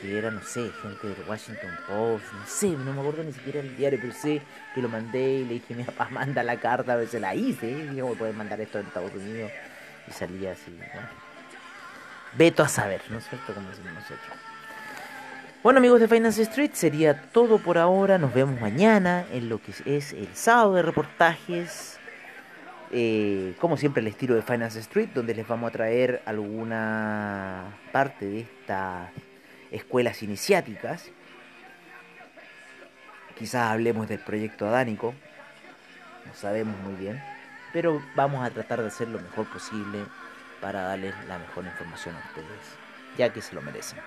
que 0.01 0.17
era, 0.17 0.31
no 0.31 0.41
sé, 0.41 0.71
gente 0.81 1.07
del 1.07 1.27
Washington 1.27 1.71
Post, 1.87 2.25
no 2.33 2.45
sé, 2.45 2.69
no 2.69 2.93
me 2.93 3.01
acuerdo 3.01 3.23
ni 3.23 3.33
siquiera 3.33 3.59
el 3.59 3.75
diario, 3.75 3.99
pero 4.01 4.13
sé 4.13 4.41
que 4.73 4.81
lo 4.81 4.89
mandé 4.89 5.39
y 5.39 5.45
le 5.45 5.53
dije, 5.55 5.75
mi 5.75 5.83
papá 5.83 6.07
manda 6.11 6.43
la 6.43 6.57
carta, 6.57 6.93
a 6.93 6.95
veces 6.97 7.21
la 7.21 7.35
hice, 7.35 7.69
y 7.69 7.87
digo, 7.87 8.13
puedes 8.15 8.35
mandar 8.35 8.59
esto 8.61 8.79
en 8.79 8.87
Estados 8.87 9.13
Unidos, 9.13 9.51
y 10.07 10.11
salía 10.11 10.51
así, 10.53 10.71
¿no? 10.71 11.01
Veto 12.37 12.63
a 12.63 12.67
saber, 12.67 13.01
¿no 13.09 13.17
es 13.17 13.27
cierto? 13.27 13.53
Como 13.53 13.69
decimos 13.69 13.93
nosotros. 13.93 14.37
Bueno 15.63 15.79
amigos 15.79 15.99
de 15.99 16.07
Finance 16.07 16.41
Street, 16.43 16.71
sería 16.73 17.23
todo 17.31 17.57
por 17.57 17.77
ahora, 17.77 18.17
nos 18.17 18.33
vemos 18.33 18.61
mañana 18.61 19.25
en 19.31 19.49
lo 19.49 19.59
que 19.59 19.71
es 19.85 20.13
el 20.13 20.29
sábado 20.33 20.75
de 20.75 20.81
reportajes. 20.81 21.99
Eh, 22.89 23.53
como 23.59 23.75
siempre 23.75 23.99
el 23.99 24.07
estilo 24.07 24.35
de 24.35 24.43
Finance 24.43 24.79
Street, 24.79 25.09
donde 25.13 25.33
les 25.33 25.45
vamos 25.45 25.67
a 25.67 25.73
traer 25.73 26.21
alguna 26.25 27.65
parte 27.91 28.25
de 28.25 28.39
esta 28.41 29.11
escuelas 29.71 30.23
iniciáticas. 30.23 31.09
Quizás 33.37 33.71
hablemos 33.71 34.07
del 34.07 34.19
proyecto 34.19 34.67
adánico, 34.67 35.13
no 36.25 36.33
sabemos 36.33 36.75
muy 36.79 36.95
bien, 36.95 37.21
pero 37.71 38.01
vamos 38.15 38.45
a 38.45 38.49
tratar 38.49 38.81
de 38.81 38.87
hacer 38.87 39.07
lo 39.07 39.19
mejor 39.19 39.45
posible 39.47 39.99
para 40.59 40.81
darles 40.81 41.13
la 41.27 41.37
mejor 41.37 41.65
información 41.65 42.15
a 42.15 42.19
ustedes, 42.27 42.77
ya 43.17 43.31
que 43.31 43.41
se 43.41 43.53
lo 43.53 43.61
merecen. 43.61 43.99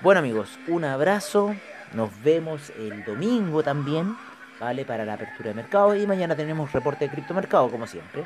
Bueno 0.00 0.20
amigos, 0.20 0.58
un 0.68 0.84
abrazo, 0.84 1.54
nos 1.92 2.10
vemos 2.22 2.70
el 2.78 3.04
domingo 3.04 3.62
también, 3.62 4.16
¿vale? 4.58 4.84
Para 4.84 5.04
la 5.04 5.14
apertura 5.14 5.50
de 5.50 5.54
mercado 5.54 5.94
y 5.94 6.06
mañana 6.06 6.34
tenemos 6.34 6.72
reporte 6.72 7.04
de 7.04 7.10
criptomercado 7.10 7.70
como 7.70 7.86
siempre. 7.86 8.24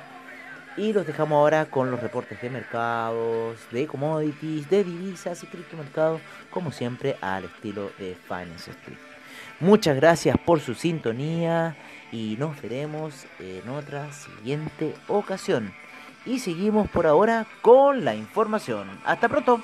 Y 0.76 0.92
los 0.92 1.06
dejamos 1.06 1.36
ahora 1.36 1.66
con 1.66 1.90
los 1.90 2.00
reportes 2.00 2.40
de 2.40 2.48
mercados, 2.48 3.58
de 3.70 3.86
commodities, 3.86 4.70
de 4.70 4.84
divisas 4.84 5.42
y 5.42 5.46
criptomercados, 5.46 6.20
como 6.50 6.72
siempre 6.72 7.16
al 7.20 7.44
estilo 7.44 7.90
de 7.98 8.16
Finance 8.26 8.70
Street. 8.70 8.98
Muchas 9.60 9.96
gracias 9.96 10.36
por 10.38 10.60
su 10.60 10.74
sintonía 10.74 11.76
y 12.10 12.36
nos 12.38 12.60
veremos 12.60 13.26
en 13.38 13.68
otra 13.68 14.12
siguiente 14.12 14.94
ocasión. 15.08 15.72
Y 16.24 16.38
seguimos 16.38 16.88
por 16.88 17.06
ahora 17.06 17.46
con 17.60 18.04
la 18.04 18.14
información. 18.14 18.88
Hasta 19.04 19.28
pronto. 19.28 19.60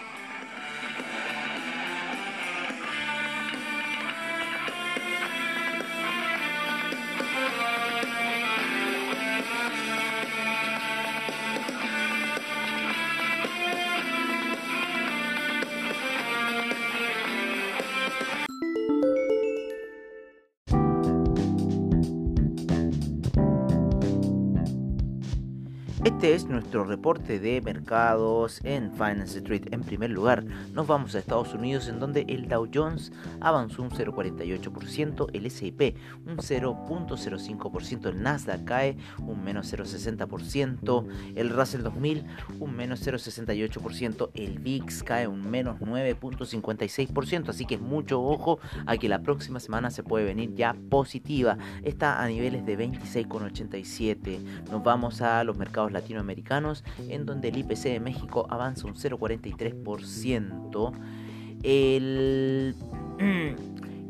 Este 26.38 26.47
es 26.47 26.47
nuestro 26.58 26.82
reporte 26.82 27.38
de 27.38 27.60
mercados 27.60 28.60
en 28.64 28.90
Finance 28.92 29.38
Street. 29.38 29.68
En 29.70 29.82
primer 29.82 30.10
lugar, 30.10 30.44
nos 30.72 30.88
vamos 30.88 31.14
a 31.14 31.20
Estados 31.20 31.54
Unidos 31.54 31.86
en 31.86 32.00
donde 32.00 32.24
el 32.28 32.48
Dow 32.48 32.68
Jones 32.74 33.12
avanzó 33.40 33.82
un 33.82 33.90
0,48%, 33.90 35.28
el 35.34 35.46
S&P 35.46 35.94
un 36.26 36.38
0,05%, 36.38 38.08
el 38.08 38.22
Nasdaq 38.24 38.64
cae 38.64 38.96
un 39.18 39.44
menos 39.44 39.72
0,60%, 39.72 41.06
el 41.36 41.50
Russell 41.50 41.82
2000 41.82 42.24
un 42.58 42.76
menos 42.76 43.06
0,68%, 43.06 44.30
el 44.34 44.58
VIX 44.58 45.02
cae 45.04 45.28
un 45.28 45.48
menos 45.48 45.78
9,56%, 45.78 47.50
así 47.50 47.66
que 47.66 47.78
mucho 47.78 48.20
ojo 48.20 48.58
a 48.84 48.96
que 48.96 49.08
la 49.08 49.20
próxima 49.20 49.60
semana 49.60 49.92
se 49.92 50.02
puede 50.02 50.24
venir 50.24 50.56
ya 50.56 50.74
positiva. 50.90 51.56
Está 51.84 52.20
a 52.20 52.26
niveles 52.26 52.66
de 52.66 52.76
26,87. 52.76 54.40
Nos 54.72 54.82
vamos 54.82 55.22
a 55.22 55.44
los 55.44 55.56
mercados 55.56 55.92
latinoamericanos, 55.92 56.47
en 57.08 57.26
donde 57.26 57.48
el 57.48 57.58
IPC 57.58 57.82
de 57.84 58.00
México 58.00 58.46
avanza 58.50 58.86
un 58.86 58.94
0,43%, 58.94 60.92
el 61.62 62.74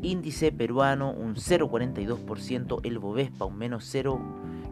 índice 0.01 0.51
peruano 0.51 1.11
un 1.11 1.35
0,42%, 1.35 2.81
el 2.83 2.97
Bovespa 2.99 3.45
un 3.45 3.57
menos 3.57 3.85
0, 3.85 4.19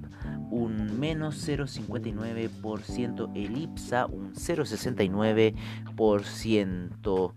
un 0.50 0.98
menos 0.98 1.48
0,59%, 1.48 3.30
el 3.34 3.58
IPSA 3.58 4.06
un 4.06 4.32
0,69%. 4.34 7.32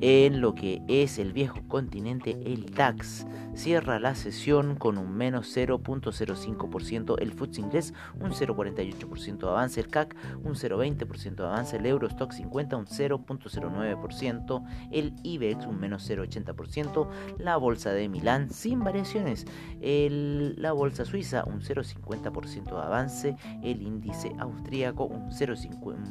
En 0.00 0.40
lo 0.40 0.54
que 0.54 0.82
es 0.88 1.18
el 1.18 1.32
viejo 1.32 1.60
continente, 1.68 2.38
el 2.44 2.66
DAX 2.66 3.26
cierra 3.54 3.98
la 3.98 4.14
sesión 4.14 4.76
con 4.76 4.98
un 4.98 5.14
menos 5.14 5.56
0.05%, 5.56 7.16
el 7.20 7.32
FTSE 7.32 7.60
inglés 7.60 7.94
un 8.20 8.32
0.48% 8.32 9.38
de 9.38 9.48
avance, 9.48 9.80
el 9.80 9.88
CAC 9.88 10.14
un 10.42 10.54
0.20% 10.54 11.36
de 11.36 11.44
avance, 11.44 11.76
el 11.76 11.86
Eurostock 11.86 12.32
50 12.32 12.76
un 12.76 12.86
0.09%, 12.86 14.64
el 14.90 15.14
IBEX 15.22 15.66
un 15.66 15.80
menos 15.80 16.08
0.80%, 16.08 17.08
la 17.38 17.56
bolsa 17.56 17.92
de 17.92 18.08
Milán 18.08 18.50
sin 18.50 18.80
variaciones, 18.80 19.46
el, 19.80 20.60
la 20.60 20.72
bolsa 20.72 21.04
suiza 21.04 21.44
un 21.44 21.60
0.50% 21.60 22.51
de 22.60 22.82
avance, 22.82 23.36
el 23.62 23.82
índice 23.82 24.32
austríaco 24.38 25.04
un, 25.04 25.32
0, 25.32 25.54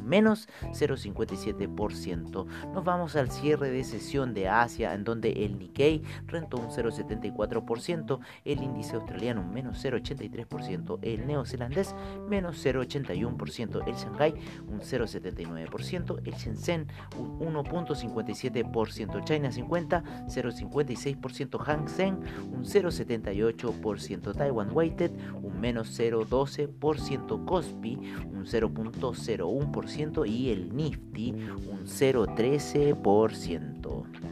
menos 0.04 0.48
0.57%. 0.72 2.46
Nos 2.72 2.84
vamos 2.84 3.16
al 3.16 3.30
cierre 3.30 3.70
de 3.70 3.84
sesión 3.84 4.34
de 4.34 4.48
Asia 4.48 4.94
en 4.94 5.04
donde 5.04 5.30
el 5.44 5.58
Nikkei 5.58 6.02
rentó 6.26 6.56
un 6.58 6.68
0.74%, 6.68 8.20
el 8.44 8.62
índice 8.62 8.96
australiano 8.96 9.42
un 9.42 9.52
menos 9.52 9.84
0.83%, 9.84 10.98
el 11.02 11.26
neozelandés 11.26 11.94
menos 12.28 12.64
0.81%, 12.64 13.86
el 13.86 13.94
Shanghai 13.94 14.34
un 14.68 14.80
0.79%, 14.80 16.20
el 16.24 16.34
Shenzhen 16.34 16.88
un 17.18 17.54
1.57%, 17.54 19.24
China 19.24 19.52
50 19.52 20.02
0.56%, 20.26 21.58
Hang 21.64 21.88
Seng 21.88 22.20
un 22.52 22.64
0.78%, 22.64 24.36
Taiwan 24.36 24.70
Weighted 24.72 25.12
un 25.42 25.60
menos 25.60 25.98
0.12%, 26.32 27.44
Kospi 27.44 27.98
un 28.32 28.44
0.01% 28.44 30.28
y 30.28 30.50
el 30.50 30.74
Nifty 30.74 31.32
un 31.32 31.86
0.13%. 31.86 34.31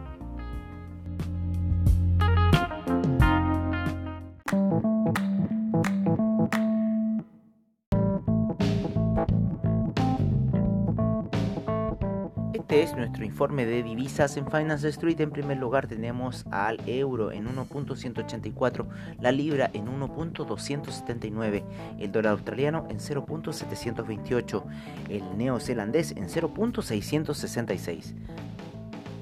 Informe 13.28 13.66
de 13.66 13.84
divisas 13.84 14.38
en 14.38 14.50
Finance 14.50 14.88
Street. 14.90 15.20
En 15.20 15.32
primer 15.32 15.58
lugar 15.58 15.88
tenemos 15.88 16.46
al 16.50 16.80
euro 16.88 17.32
en 17.32 17.48
1.184, 17.48 18.88
la 19.20 19.32
libra 19.32 19.70
en 19.74 19.88
1.279, 19.88 21.64
el 22.00 22.12
dólar 22.12 22.34
australiano 22.34 22.88
en 22.90 22.98
0.728, 22.98 24.64
el 25.10 25.38
neozelandés 25.38 26.12
en 26.12 26.28
0.666 26.28 28.16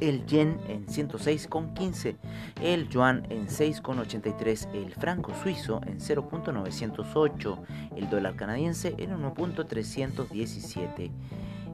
el 0.01 0.25
yen 0.25 0.59
en 0.67 0.85
106,15, 0.87 2.17
el 2.61 2.89
yuan 2.89 3.25
en 3.29 3.47
6,83, 3.47 4.73
el 4.73 4.93
franco 4.93 5.31
suizo 5.41 5.79
en 5.85 5.99
0.908, 5.99 7.59
el 7.95 8.09
dólar 8.09 8.35
canadiense 8.35 8.93
en 8.97 9.11
1.317. 9.11 11.11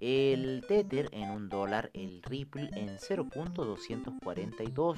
el 0.00 0.64
Tether 0.68 1.08
en 1.10 1.30
un 1.30 1.48
dólar, 1.48 1.90
el 1.94 2.22
Ripple 2.22 2.70
en 2.76 2.96
0.242 2.96 4.96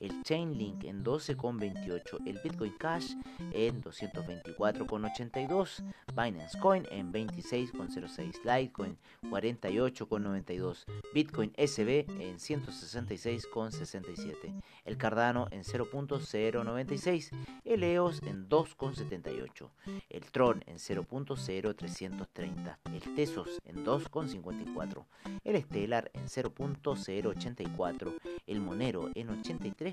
el 0.00 0.22
Chainlink 0.22 0.84
en 0.84 1.04
12,28, 1.04 2.26
el 2.26 2.40
Bitcoin 2.42 2.72
Cash 2.78 3.12
en 3.52 3.82
224,82, 3.82 5.82
Binance 6.14 6.58
Coin 6.58 6.86
en 6.90 7.12
26,06, 7.12 8.42
Litecoin 8.44 8.96
48,92, 9.24 10.86
Bitcoin 11.12 11.52
SB 11.56 12.06
en 12.20 12.38
166,67, 12.38 14.62
el 14.84 14.96
Cardano 14.96 15.48
en 15.50 15.64
0.096, 15.64 17.30
el 17.64 17.82
EOS 17.82 18.22
en 18.22 18.48
2,78, 18.48 19.70
el 20.08 20.30
Tron 20.30 20.62
en 20.66 20.76
0.0330, 20.76 22.78
el 22.92 23.14
Tesos 23.14 23.60
en 23.64 23.84
2,54, 23.84 25.04
el 25.44 25.62
Stellar 25.62 26.10
en 26.14 26.26
0.084, 26.26 28.14
el 28.46 28.60
Monero 28.60 29.10
en 29.14 29.30